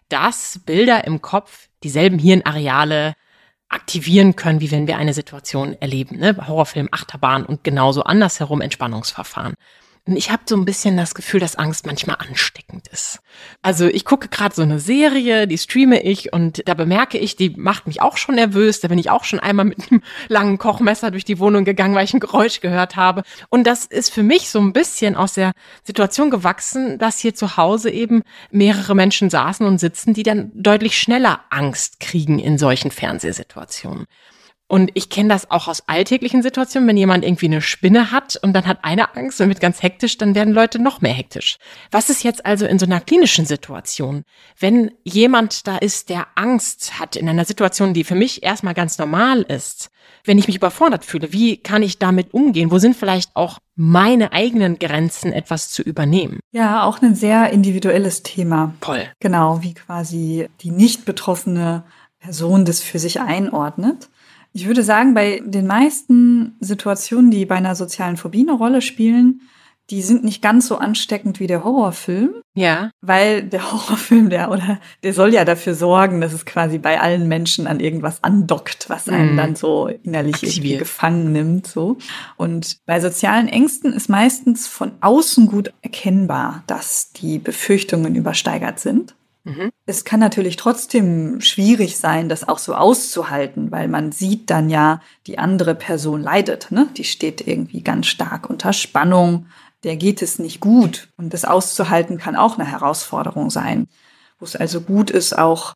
dass 0.07 0.61
Bilder 0.65 1.05
im 1.05 1.21
Kopf 1.21 1.67
dieselben 1.83 2.17
Hirnareale 2.17 3.13
aktivieren 3.69 4.35
können, 4.35 4.61
wie 4.61 4.71
wenn 4.71 4.87
wir 4.87 4.97
eine 4.97 5.13
Situation 5.13 5.75
erleben. 5.79 6.17
Ne? 6.17 6.35
Horrorfilm, 6.47 6.89
Achterbahn 6.91 7.45
und 7.45 7.63
genauso 7.63 8.03
andersherum 8.03 8.61
Entspannungsverfahren. 8.61 9.53
Ich 10.15 10.31
habe 10.31 10.43
so 10.45 10.55
ein 10.55 10.65
bisschen 10.65 10.97
das 10.97 11.15
Gefühl, 11.15 11.39
dass 11.39 11.55
Angst 11.55 11.85
manchmal 11.85 12.17
ansteckend 12.19 12.87
ist. 12.87 13.19
Also 13.61 13.87
ich 13.87 14.05
gucke 14.05 14.27
gerade 14.27 14.55
so 14.55 14.61
eine 14.61 14.79
Serie, 14.79 15.47
die 15.47 15.57
streame 15.57 16.01
ich 16.01 16.33
und 16.33 16.67
da 16.67 16.73
bemerke 16.73 17.17
ich, 17.17 17.35
die 17.35 17.51
macht 17.51 17.87
mich 17.87 18.01
auch 18.01 18.17
schon 18.17 18.35
nervös. 18.35 18.79
Da 18.79 18.87
bin 18.87 18.99
ich 18.99 19.09
auch 19.09 19.23
schon 19.23 19.39
einmal 19.39 19.65
mit 19.65 19.91
einem 19.91 20.01
langen 20.27 20.57
Kochmesser 20.57 21.11
durch 21.11 21.25
die 21.25 21.39
Wohnung 21.39 21.65
gegangen, 21.65 21.95
weil 21.95 22.05
ich 22.05 22.13
ein 22.13 22.19
Geräusch 22.19 22.61
gehört 22.61 22.95
habe. 22.95 23.23
Und 23.49 23.65
das 23.65 23.85
ist 23.85 24.13
für 24.13 24.23
mich 24.23 24.49
so 24.49 24.59
ein 24.59 24.73
bisschen 24.73 25.15
aus 25.15 25.33
der 25.33 25.51
Situation 25.83 26.29
gewachsen, 26.29 26.97
dass 26.97 27.19
hier 27.19 27.35
zu 27.35 27.57
Hause 27.57 27.89
eben 27.89 28.23
mehrere 28.51 28.95
Menschen 28.95 29.29
saßen 29.29 29.65
und 29.65 29.79
sitzen, 29.79 30.13
die 30.13 30.23
dann 30.23 30.51
deutlich 30.53 30.97
schneller 30.97 31.41
Angst 31.49 31.99
kriegen 31.99 32.39
in 32.39 32.57
solchen 32.57 32.91
Fernsehsituationen. 32.91 34.05
Und 34.71 34.91
ich 34.93 35.09
kenne 35.09 35.29
das 35.29 35.49
auch 35.49 35.67
aus 35.67 35.81
alltäglichen 35.87 36.43
Situationen, 36.43 36.87
wenn 36.87 36.95
jemand 36.95 37.25
irgendwie 37.25 37.47
eine 37.47 37.59
Spinne 37.59 38.11
hat 38.11 38.35
und 38.43 38.53
dann 38.53 38.67
hat 38.67 38.83
einer 38.83 39.17
Angst 39.17 39.41
und 39.41 39.47
wird 39.47 39.61
ganz 39.61 39.81
hektisch, 39.81 40.19
dann 40.19 40.35
werden 40.35 40.53
Leute 40.53 40.77
noch 40.77 41.01
mehr 41.01 41.11
hektisch. 41.11 41.57
Was 41.89 42.11
ist 42.11 42.23
jetzt 42.23 42.45
also 42.45 42.67
in 42.67 42.77
so 42.77 42.85
einer 42.85 43.01
klinischen 43.01 43.47
Situation? 43.47 44.25
Wenn 44.59 44.91
jemand 45.03 45.65
da 45.65 45.77
ist, 45.77 46.09
der 46.09 46.27
Angst 46.35 46.99
hat 46.99 47.15
in 47.15 47.27
einer 47.27 47.45
Situation, 47.45 47.95
die 47.95 48.03
für 48.03 48.13
mich 48.13 48.43
erstmal 48.43 48.75
ganz 48.75 48.99
normal 48.99 49.41
ist, 49.41 49.89
wenn 50.23 50.37
ich 50.37 50.45
mich 50.45 50.57
überfordert 50.57 51.03
fühle, 51.03 51.33
wie 51.33 51.57
kann 51.57 51.81
ich 51.81 51.97
damit 51.97 52.31
umgehen? 52.35 52.69
Wo 52.69 52.77
sind 52.77 52.95
vielleicht 52.95 53.35
auch 53.35 53.57
meine 53.75 54.33
eigenen 54.33 54.77
Grenzen 54.77 55.33
etwas 55.33 55.71
zu 55.71 55.81
übernehmen? 55.81 56.41
Ja, 56.51 56.83
auch 56.83 57.01
ein 57.01 57.15
sehr 57.15 57.49
individuelles 57.49 58.21
Thema. 58.21 58.75
Voll. 58.81 59.07
Genau, 59.19 59.63
wie 59.63 59.73
quasi 59.73 60.47
die 60.61 60.69
nicht 60.69 61.05
betroffene 61.05 61.85
Person 62.19 62.65
das 62.65 62.81
für 62.81 62.99
sich 62.99 63.19
einordnet. 63.19 64.09
Ich 64.53 64.67
würde 64.67 64.83
sagen, 64.83 65.13
bei 65.13 65.41
den 65.45 65.67
meisten 65.67 66.55
Situationen, 66.59 67.31
die 67.31 67.45
bei 67.45 67.55
einer 67.55 67.75
sozialen 67.75 68.17
Phobie 68.17 68.41
eine 68.41 68.57
Rolle 68.57 68.81
spielen, 68.81 69.41
die 69.89 70.01
sind 70.03 70.23
nicht 70.23 70.41
ganz 70.41 70.67
so 70.67 70.77
ansteckend 70.77 71.39
wie 71.39 71.47
der 71.47 71.63
Horrorfilm. 71.63 72.35
Ja. 72.55 72.91
Weil 73.01 73.43
der 73.43 73.71
Horrorfilm, 73.71 74.29
der, 74.29 74.51
oder, 74.51 74.79
der 75.03 75.13
soll 75.13 75.33
ja 75.33 75.45
dafür 75.45 75.73
sorgen, 75.73 76.21
dass 76.21 76.33
es 76.33 76.45
quasi 76.45 76.77
bei 76.77 76.99
allen 76.99 77.27
Menschen 77.27 77.67
an 77.67 77.79
irgendwas 77.79 78.23
andockt, 78.23 78.89
was 78.89 79.09
einen 79.09 79.35
mm. 79.35 79.37
dann 79.37 79.55
so 79.55 79.87
innerlich 79.87 80.43
irgendwie 80.43 80.77
gefangen 80.77 81.31
nimmt, 81.31 81.67
so. 81.67 81.97
Und 82.37 82.77
bei 82.85 82.99
sozialen 82.99 83.47
Ängsten 83.47 83.93
ist 83.93 84.09
meistens 84.09 84.67
von 84.67 84.91
außen 85.01 85.47
gut 85.47 85.73
erkennbar, 85.81 86.63
dass 86.67 87.11
die 87.13 87.39
Befürchtungen 87.39 88.15
übersteigert 88.15 88.79
sind. 88.79 89.15
Mhm. 89.49 89.71
Es 89.85 90.05
kann 90.05 90.19
natürlich 90.19 90.55
trotzdem 90.55 91.41
schwierig 91.41 91.97
sein, 91.97 92.29
das 92.29 92.47
auch 92.47 92.59
so 92.59 92.75
auszuhalten, 92.75 93.71
weil 93.71 93.87
man 93.87 94.11
sieht 94.11 94.49
dann 94.49 94.69
ja, 94.69 95.01
die 95.25 95.39
andere 95.39 95.73
Person 95.73 96.21
leidet. 96.21 96.71
Ne? 96.71 96.87
Die 96.95 97.03
steht 97.03 97.45
irgendwie 97.47 97.81
ganz 97.81 98.07
stark 98.07 98.49
unter 98.49 98.73
Spannung, 98.73 99.47
der 99.83 99.95
geht 99.95 100.21
es 100.21 100.37
nicht 100.37 100.59
gut. 100.59 101.09
Und 101.17 101.33
das 101.33 101.45
auszuhalten 101.45 102.17
kann 102.19 102.35
auch 102.35 102.59
eine 102.59 102.69
Herausforderung 102.69 103.49
sein, 103.49 103.87
wo 104.39 104.45
es 104.45 104.55
also 104.55 104.81
gut 104.81 105.09
ist, 105.09 105.37
auch 105.37 105.73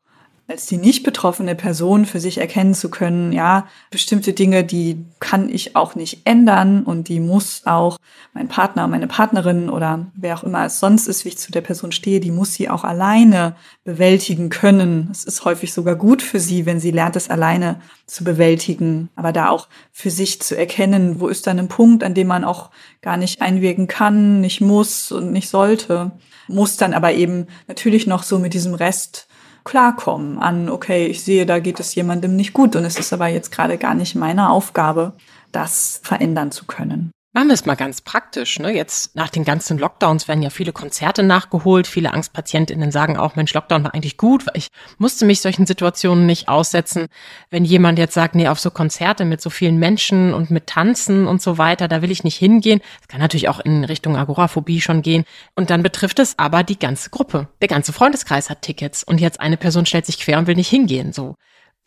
als 0.47 0.65
die 0.65 0.77
nicht 0.77 1.03
betroffene 1.03 1.55
Person 1.55 2.05
für 2.05 2.19
sich 2.19 2.37
erkennen 2.37 2.73
zu 2.73 2.89
können, 2.89 3.31
ja, 3.31 3.65
bestimmte 3.91 4.33
Dinge, 4.33 4.65
die 4.65 5.05
kann 5.19 5.49
ich 5.49 5.77
auch 5.77 5.95
nicht 5.95 6.21
ändern 6.25 6.83
und 6.83 7.07
die 7.07 7.21
muss 7.21 7.61
auch 7.65 7.97
mein 8.33 8.49
Partner, 8.49 8.87
meine 8.87 9.07
Partnerin 9.07 9.69
oder 9.69 10.07
wer 10.15 10.37
auch 10.37 10.43
immer 10.43 10.65
es 10.65 10.81
sonst 10.81 11.07
ist, 11.07 11.23
wie 11.23 11.29
ich 11.29 11.37
zu 11.37 11.53
der 11.53 11.61
Person 11.61 11.93
stehe, 11.93 12.19
die 12.19 12.31
muss 12.31 12.53
sie 12.53 12.69
auch 12.69 12.83
alleine 12.83 13.55
bewältigen 13.85 14.49
können. 14.49 15.07
Es 15.11 15.23
ist 15.23 15.45
häufig 15.45 15.71
sogar 15.71 15.95
gut 15.95 16.21
für 16.21 16.41
sie, 16.41 16.65
wenn 16.65 16.81
sie 16.81 16.91
lernt, 16.91 17.15
es 17.15 17.29
alleine 17.29 17.79
zu 18.05 18.25
bewältigen, 18.25 19.09
aber 19.15 19.31
da 19.31 19.47
auch 19.47 19.69
für 19.93 20.11
sich 20.11 20.41
zu 20.41 20.57
erkennen, 20.57 21.21
wo 21.21 21.29
ist 21.29 21.47
dann 21.47 21.57
ein 21.57 21.69
Punkt, 21.69 22.03
an 22.03 22.15
dem 22.15 22.27
man 22.27 22.43
auch 22.43 22.69
gar 23.01 23.15
nicht 23.15 23.41
einwirken 23.41 23.87
kann, 23.87 24.41
nicht 24.41 24.59
muss 24.59 25.09
und 25.13 25.31
nicht 25.31 25.47
sollte, 25.47 26.11
muss 26.49 26.75
dann 26.75 26.93
aber 26.93 27.13
eben 27.13 27.47
natürlich 27.69 28.07
noch 28.07 28.23
so 28.23 28.39
mit 28.39 28.53
diesem 28.53 28.73
Rest 28.73 29.27
klarkommen 29.63 30.39
an, 30.39 30.69
okay, 30.69 31.05
ich 31.07 31.23
sehe, 31.23 31.45
da 31.45 31.59
geht 31.59 31.79
es 31.79 31.95
jemandem 31.95 32.35
nicht 32.35 32.53
gut 32.53 32.75
und 32.75 32.85
es 32.85 32.99
ist 32.99 33.13
aber 33.13 33.27
jetzt 33.27 33.51
gerade 33.51 33.77
gar 33.77 33.95
nicht 33.95 34.15
meine 34.15 34.49
Aufgabe, 34.49 35.13
das 35.51 35.99
verändern 36.03 36.51
zu 36.51 36.65
können. 36.65 37.11
Machen 37.35 37.47
wir 37.47 37.55
es 37.55 37.65
mal 37.65 37.73
ganz 37.73 38.01
praktisch. 38.01 38.59
Ne? 38.59 38.75
Jetzt 38.75 39.15
nach 39.15 39.29
den 39.29 39.43
ganzen 39.43 39.79
Lockdowns 39.79 40.27
werden 40.27 40.43
ja 40.43 40.51
viele 40.51 40.71
Konzerte 40.71 41.23
nachgeholt. 41.23 41.87
Viele 41.87 42.13
Angstpatientinnen 42.13 42.91
sagen 42.91 43.17
auch, 43.17 43.35
Mensch, 43.35 43.55
Lockdown 43.55 43.83
war 43.83 43.95
eigentlich 43.95 44.17
gut, 44.17 44.45
weil 44.45 44.55
ich 44.55 44.67
musste 44.99 45.25
mich 45.25 45.41
solchen 45.41 45.65
Situationen 45.65 46.27
nicht 46.27 46.47
aussetzen. 46.47 47.07
Wenn 47.49 47.65
jemand 47.65 47.97
jetzt 47.97 48.13
sagt, 48.13 48.35
nee, 48.35 48.47
auf 48.47 48.59
so 48.59 48.69
Konzerte 48.69 49.25
mit 49.25 49.41
so 49.41 49.49
vielen 49.49 49.77
Menschen 49.77 50.31
und 50.31 50.51
mit 50.51 50.67
Tanzen 50.67 51.25
und 51.25 51.41
so 51.41 51.57
weiter, 51.57 51.87
da 51.87 52.03
will 52.03 52.11
ich 52.11 52.23
nicht 52.23 52.37
hingehen. 52.37 52.81
Das 52.99 53.07
kann 53.07 53.19
natürlich 53.19 53.49
auch 53.49 53.59
in 53.59 53.83
Richtung 53.83 54.15
Agoraphobie 54.15 54.79
schon 54.79 55.01
gehen. 55.01 55.23
Und 55.55 55.71
dann 55.71 55.81
betrifft 55.81 56.19
es 56.19 56.37
aber 56.37 56.61
die 56.61 56.77
ganze 56.77 57.09
Gruppe. 57.09 57.47
Der 57.61 57.67
ganze 57.67 57.93
Freundeskreis 57.93 58.51
hat 58.51 58.61
Tickets 58.61 59.03
und 59.03 59.19
jetzt 59.19 59.39
eine 59.39 59.57
Person 59.57 59.87
stellt 59.87 60.05
sich 60.05 60.19
quer 60.19 60.37
und 60.37 60.45
will 60.45 60.55
nicht 60.55 60.69
hingehen. 60.69 61.13
So 61.13 61.35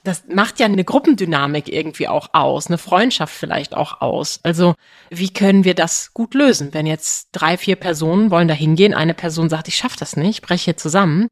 das 0.06 0.24
macht 0.28 0.60
ja 0.60 0.66
eine 0.66 0.84
Gruppendynamik 0.84 1.68
irgendwie 1.68 2.08
auch 2.08 2.28
aus, 2.32 2.68
eine 2.68 2.78
Freundschaft 2.78 3.34
vielleicht 3.34 3.74
auch 3.74 4.00
aus. 4.00 4.40
Also 4.42 4.74
wie 5.10 5.32
können 5.32 5.64
wir 5.64 5.74
das 5.74 6.12
gut 6.14 6.34
lösen, 6.34 6.72
wenn 6.72 6.86
jetzt 6.86 7.28
drei, 7.32 7.56
vier 7.56 7.76
Personen 7.76 8.30
wollen 8.30 8.48
da 8.48 8.54
hingehen, 8.54 8.94
eine 8.94 9.14
Person 9.14 9.48
sagt, 9.48 9.68
ich 9.68 9.76
schaff 9.76 9.96
das 9.96 10.16
nicht, 10.16 10.42
breche 10.42 10.66
hier 10.66 10.76
zusammen. 10.76 11.28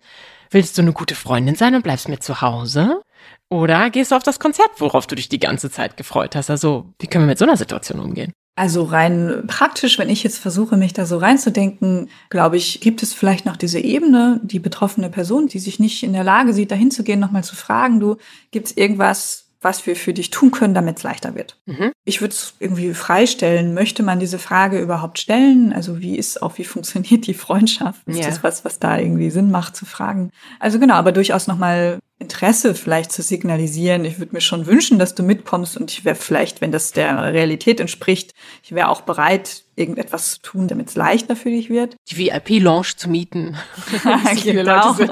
Willst 0.51 0.77
du 0.79 0.83
eine 0.83 0.93
gute 0.93 1.15
Freundin 1.15 1.55
sein 1.55 1.75
und 1.75 1.83
bleibst 1.83 2.09
mir 2.09 2.21
zu 2.21 2.41
Hause? 2.41 3.01
Oder 3.49 3.91
gehst 3.91 4.11
du 4.11 4.17
auf 4.17 4.23
das 4.23 4.41
Konzert, 4.41 4.71
worauf 4.79 5.07
du 5.07 5.15
dich 5.15 5.29
die 5.29 5.39
ganze 5.41 5.71
Zeit 5.71 5.97
gefreut 5.97 6.37
hast? 6.37 6.51
Also 6.51 6.93
wie 6.99 7.07
können 7.07 7.25
wir 7.25 7.31
mit 7.31 7.39
so 7.39 7.45
einer 7.45 7.57
Situation 7.57 8.01
umgehen? 8.01 8.33
Also 8.57 8.85
rein 8.85 9.43
praktisch, 9.49 9.99
wenn 9.99 10.09
ich 10.09 10.23
jetzt 10.23 10.39
versuche, 10.39 10.77
mich 10.77 10.93
da 10.93 11.07
so 11.07 11.19
reinzudenken, 11.19 12.09
glaube 12.31 12.57
ich, 12.57 12.81
gibt 12.81 13.03
es 13.03 13.13
vielleicht 13.13 13.47
noch 13.47 13.57
diese 13.57 13.81
Ebene, 13.81 14.41
die 14.45 14.61
betroffene 14.61 15.11
Person, 15.11 15.49
die 15.49 15.59
sich 15.59 15.81
nicht 15.81 16.05
in 16.05 16.13
der 16.13 16.23
Lage 16.23 16.53
sieht, 16.53 16.71
dahin 16.71 16.93
zu 16.93 17.03
gehen, 17.03 17.19
nochmal 17.19 17.43
zu 17.43 17.57
fragen, 17.57 17.99
du, 17.99 18.17
gibt 18.53 18.69
es 18.69 18.77
irgendwas, 18.77 19.45
was 19.65 19.87
wir 19.87 19.97
für 19.97 20.13
dich 20.13 20.31
tun 20.31 20.51
können, 20.51 20.75
damit 20.75 20.99
es 20.99 21.03
leichter 21.03 21.35
wird? 21.35 21.59
Mhm. 21.67 21.91
Ich 22.05 22.21
würde 22.21 22.35
es 22.35 22.55
irgendwie 22.61 22.93
freistellen. 22.95 23.75
Möchte 23.75 24.03
man 24.03 24.21
diese 24.21 24.39
Frage 24.39 24.79
überhaupt 24.79 25.19
stellen? 25.19 25.73
Also 25.73 26.01
wie 26.01 26.17
ist 26.17 26.43
auch, 26.43 26.59
wie 26.59 26.65
funktioniert 26.65 27.27
die 27.27 27.35
Freundschaft? 27.35 28.07
Ist 28.07 28.21
ja. 28.21 28.27
das 28.27 28.45
was, 28.45 28.65
was 28.65 28.79
da 28.79 28.99
irgendwie 28.99 29.31
Sinn 29.31 29.51
macht 29.51 29.75
zu 29.75 29.87
fragen? 29.87 30.31
Also 30.61 30.79
genau, 30.79 30.95
aber 30.95 31.13
durchaus 31.13 31.47
nochmal 31.47 31.99
Interesse 32.25 32.75
vielleicht 32.75 33.13
zu 33.13 33.23
signalisieren. 33.23 34.05
Ich 34.05 34.19
würde 34.19 34.35
mir 34.35 34.41
schon 34.41 34.67
wünschen, 34.67 34.99
dass 34.99 35.15
du 35.15 35.23
mitkommst 35.23 35.77
und 35.77 35.91
ich 35.91 36.05
wäre 36.05 36.17
vielleicht, 36.17 36.61
wenn 36.61 36.73
das 36.73 36.93
der 36.93 37.33
Realität 37.33 37.81
entspricht, 37.81 38.33
ich 38.63 38.73
wäre 38.73 38.89
auch 38.89 39.03
bereit, 39.03 39.65
irgendetwas 39.77 40.33
zu 40.33 40.41
tun, 40.41 40.69
damit 40.69 40.89
es 40.89 40.95
leichter 40.95 41.37
für 41.37 41.51
dich 41.51 41.69
wird. 41.69 41.97
Die 42.11 42.17
VIP-Lounge 42.17 42.97
zu 42.97 43.11
mieten. 43.11 43.57
genau. 44.43 44.97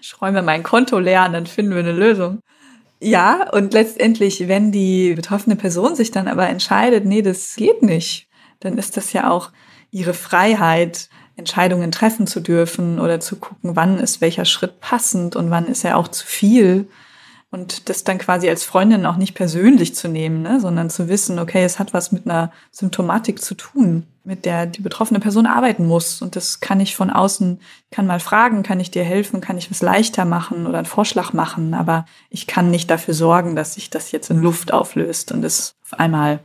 Ich 0.00 0.20
räume 0.22 0.42
mein 0.42 0.62
Konto 0.62 1.00
leer 1.00 1.24
und 1.26 1.32
dann 1.32 1.46
finden 1.46 1.72
wir 1.72 1.80
eine 1.80 1.92
Lösung. 1.92 2.40
Ja, 3.00 3.50
und 3.50 3.74
letztendlich, 3.74 4.46
wenn 4.46 4.70
die 4.70 5.14
betroffene 5.14 5.56
Person 5.56 5.96
sich 5.96 6.12
dann 6.12 6.28
aber 6.28 6.48
entscheidet, 6.48 7.04
nee, 7.04 7.22
das 7.22 7.56
geht 7.56 7.82
nicht, 7.82 8.28
dann 8.60 8.78
ist 8.78 8.96
das 8.96 9.12
ja 9.12 9.30
auch 9.30 9.50
ihre 9.90 10.14
Freiheit, 10.14 11.08
Entscheidungen 11.36 11.92
treffen 11.92 12.26
zu 12.26 12.40
dürfen 12.40 12.98
oder 12.98 13.20
zu 13.20 13.36
gucken, 13.36 13.76
wann 13.76 13.98
ist 13.98 14.20
welcher 14.20 14.46
Schritt 14.46 14.80
passend 14.80 15.36
und 15.36 15.50
wann 15.50 15.66
ist 15.66 15.84
er 15.84 15.98
auch 15.98 16.08
zu 16.08 16.26
viel. 16.26 16.88
Und 17.50 17.88
das 17.88 18.04
dann 18.04 18.18
quasi 18.18 18.48
als 18.48 18.64
Freundin 18.64 19.06
auch 19.06 19.16
nicht 19.16 19.34
persönlich 19.34 19.94
zu 19.94 20.08
nehmen, 20.08 20.42
ne, 20.42 20.60
sondern 20.60 20.90
zu 20.90 21.08
wissen, 21.08 21.38
okay, 21.38 21.62
es 21.64 21.78
hat 21.78 21.94
was 21.94 22.10
mit 22.10 22.26
einer 22.26 22.50
Symptomatik 22.72 23.40
zu 23.40 23.54
tun, 23.54 24.04
mit 24.24 24.44
der 24.44 24.66
die 24.66 24.82
betroffene 24.82 25.20
Person 25.20 25.46
arbeiten 25.46 25.86
muss. 25.86 26.20
Und 26.20 26.34
das 26.34 26.60
kann 26.60 26.80
ich 26.80 26.96
von 26.96 27.08
außen, 27.08 27.60
kann 27.92 28.06
mal 28.06 28.18
fragen, 28.18 28.62
kann 28.62 28.80
ich 28.80 28.90
dir 28.90 29.04
helfen, 29.04 29.40
kann 29.40 29.58
ich 29.58 29.70
was 29.70 29.80
leichter 29.80 30.24
machen 30.24 30.66
oder 30.66 30.78
einen 30.78 30.86
Vorschlag 30.86 31.32
machen, 31.32 31.72
aber 31.72 32.04
ich 32.30 32.46
kann 32.46 32.70
nicht 32.70 32.90
dafür 32.90 33.14
sorgen, 33.14 33.54
dass 33.54 33.74
sich 33.74 33.90
das 33.90 34.10
jetzt 34.10 34.30
in 34.30 34.42
Luft 34.42 34.72
auflöst 34.72 35.30
und 35.30 35.44
es 35.44 35.76
auf 35.84 35.98
einmal 36.00 36.40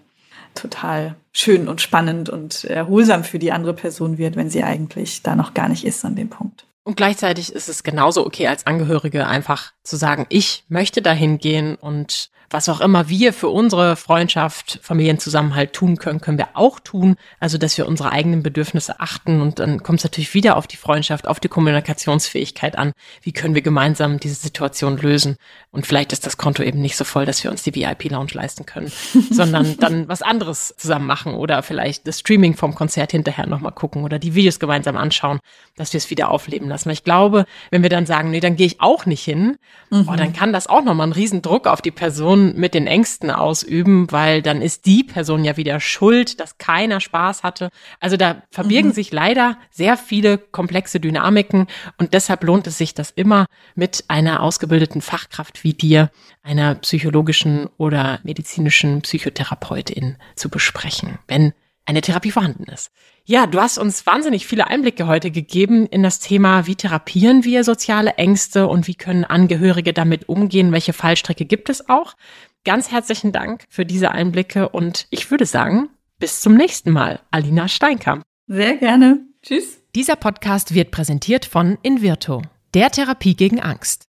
total 0.53 1.15
schön 1.33 1.67
und 1.67 1.81
spannend 1.81 2.29
und 2.29 2.63
erholsam 2.65 3.23
für 3.23 3.39
die 3.39 3.51
andere 3.51 3.73
Person 3.73 4.17
wird, 4.17 4.35
wenn 4.35 4.49
sie 4.49 4.63
eigentlich 4.63 5.23
da 5.23 5.35
noch 5.35 5.53
gar 5.53 5.69
nicht 5.69 5.85
ist 5.85 6.03
an 6.05 6.15
dem 6.15 6.29
Punkt. 6.29 6.65
Und 6.83 6.97
gleichzeitig 6.97 7.53
ist 7.53 7.69
es 7.69 7.83
genauso 7.83 8.25
okay 8.25 8.47
als 8.47 8.65
Angehörige 8.65 9.27
einfach 9.27 9.71
zu 9.83 9.97
sagen, 9.97 10.25
ich 10.29 10.63
möchte 10.67 11.01
dahin 11.01 11.37
gehen 11.37 11.75
und 11.75 12.31
was 12.51 12.67
auch 12.67 12.81
immer 12.81 13.07
wir 13.07 13.31
für 13.33 13.47
unsere 13.47 13.95
Freundschaft, 13.95 14.79
Familienzusammenhalt 14.81 15.73
tun 15.73 15.97
können, 15.97 16.19
können 16.19 16.37
wir 16.37 16.49
auch 16.53 16.79
tun. 16.79 17.15
Also, 17.39 17.57
dass 17.57 17.77
wir 17.77 17.87
unsere 17.87 18.11
eigenen 18.11 18.43
Bedürfnisse 18.43 18.99
achten. 18.99 19.41
Und 19.41 19.59
dann 19.59 19.81
kommt 19.83 19.99
es 19.99 20.03
natürlich 20.03 20.33
wieder 20.33 20.57
auf 20.57 20.67
die 20.67 20.75
Freundschaft, 20.75 21.27
auf 21.27 21.39
die 21.39 21.47
Kommunikationsfähigkeit 21.47 22.77
an. 22.77 22.91
Wie 23.21 23.31
können 23.31 23.55
wir 23.55 23.61
gemeinsam 23.61 24.19
diese 24.19 24.35
Situation 24.35 24.97
lösen? 24.97 25.37
Und 25.71 25.87
vielleicht 25.87 26.11
ist 26.11 26.25
das 26.25 26.37
Konto 26.37 26.61
eben 26.61 26.81
nicht 26.81 26.97
so 26.97 27.05
voll, 27.05 27.25
dass 27.25 27.43
wir 27.43 27.51
uns 27.51 27.63
die 27.63 27.73
VIP-Lounge 27.73 28.33
leisten 28.33 28.65
können, 28.65 28.91
sondern 29.31 29.77
dann 29.77 30.09
was 30.09 30.21
anderes 30.21 30.75
zusammen 30.77 31.07
machen 31.07 31.33
oder 31.33 31.63
vielleicht 31.63 32.05
das 32.07 32.19
Streaming 32.19 32.57
vom 32.57 32.75
Konzert 32.75 33.11
hinterher 33.11 33.47
nochmal 33.47 33.71
gucken 33.71 34.03
oder 34.03 34.19
die 34.19 34.35
Videos 34.35 34.59
gemeinsam 34.59 34.97
anschauen, 34.97 35.39
dass 35.77 35.93
wir 35.93 35.99
es 35.99 36.09
wieder 36.09 36.29
aufleben 36.29 36.67
lassen. 36.67 36.87
Weil 36.87 36.93
ich 36.93 37.05
glaube, 37.05 37.45
wenn 37.69 37.83
wir 37.83 37.89
dann 37.89 38.05
sagen, 38.05 38.31
nee, 38.31 38.41
dann 38.41 38.57
gehe 38.57 38.67
ich 38.67 38.81
auch 38.81 39.05
nicht 39.05 39.23
hin, 39.23 39.57
mhm. 39.89 40.09
oh, 40.09 40.15
dann 40.15 40.33
kann 40.33 40.51
das 40.51 40.67
auch 40.67 40.83
nochmal 40.83 41.05
einen 41.05 41.13
riesen 41.13 41.41
Druck 41.41 41.67
auf 41.67 41.81
die 41.81 41.91
Person 41.91 42.40
Person 42.41 42.60
mit 42.60 42.73
den 42.73 42.88
Ängsten 42.88 43.32
ausüben, 43.32 44.12
weil 44.12 44.41
dann 44.41 44.62
ist 44.62 44.86
die 44.86 45.04
Person 45.04 45.43
ja 45.43 45.58
wieder 45.58 45.80
schuld, 45.80 46.39
dass 46.39 46.58
keiner 46.58 46.99
Spaß 46.99 47.43
hatte. 47.43 47.69
Also 47.99 48.17
da 48.17 48.43
verbirgen 48.51 48.89
mhm. 48.89 48.95
sich 48.95 49.12
leider 49.12 49.58
sehr 49.69 49.97
viele 49.97 50.38
komplexe 50.38 50.99
Dynamiken 50.99 51.67
und 51.97 52.13
deshalb 52.13 52.43
lohnt 52.43 52.67
es 52.67 52.77
sich, 52.77 52.93
das 52.93 53.12
immer 53.12 53.45
mit 53.75 54.06
einer 54.08 54.41
ausgebildeten 54.41 55.01
Fachkraft 55.01 55.63
wie 55.63 55.73
dir, 55.73 56.10
einer 56.43 56.75
psychologischen 56.75 57.69
oder 57.77 58.19
medizinischen 58.23 59.01
Psychotherapeutin 59.01 60.17
zu 60.36 60.49
besprechen, 60.49 61.19
wenn 61.27 61.54
eine 61.91 62.01
Therapie 62.01 62.32
vorhanden 62.32 62.63
ist. 62.63 62.89
Ja, 63.25 63.45
du 63.45 63.60
hast 63.60 63.77
uns 63.77 64.06
wahnsinnig 64.06 64.47
viele 64.47 64.67
Einblicke 64.67 65.08
heute 65.08 65.30
gegeben 65.30 65.86
in 65.86 66.04
das 66.04 66.19
Thema, 66.19 66.65
wie 66.65 66.75
therapieren 66.75 67.43
wir 67.43 67.65
soziale 67.65 68.13
Ängste 68.13 68.67
und 68.67 68.88
wie 68.88 68.95
können 68.95 69.25
Angehörige 69.25 69.91
damit 69.91 70.30
umgehen, 70.30 70.71
welche 70.71 70.93
Fallstrecke 70.93 71.45
gibt 71.45 71.69
es 71.69 71.89
auch. 71.89 72.15
Ganz 72.63 72.91
herzlichen 72.91 73.34
Dank 73.34 73.65
für 73.69 73.86
diese 73.86 74.12
Einblicke 74.12 74.69
und 74.69 75.08
ich 75.10 75.30
würde 75.32 75.45
sagen, 75.45 75.89
bis 76.17 76.39
zum 76.39 76.56
nächsten 76.56 76.91
Mal, 76.91 77.19
Alina 77.30 77.67
Steinkamp. 77.67 78.23
Sehr 78.47 78.77
gerne. 78.77 79.19
Tschüss. 79.43 79.82
Dieser 79.93 80.15
Podcast 80.15 80.73
wird 80.73 80.91
präsentiert 80.91 81.45
von 81.45 81.77
Invirto, 81.82 82.41
der 82.73 82.89
Therapie 82.89 83.36
gegen 83.36 83.60
Angst. 83.60 84.06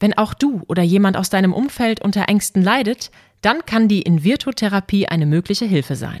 Wenn 0.00 0.18
auch 0.18 0.34
du 0.34 0.62
oder 0.66 0.82
jemand 0.82 1.16
aus 1.16 1.30
deinem 1.30 1.52
Umfeld 1.52 2.02
unter 2.02 2.28
Ängsten 2.28 2.62
leidet, 2.62 3.12
dann 3.42 3.64
kann 3.64 3.86
die 3.86 4.02
Invirto-Therapie 4.02 5.06
eine 5.06 5.26
mögliche 5.26 5.66
Hilfe 5.66 5.94
sein. 5.94 6.20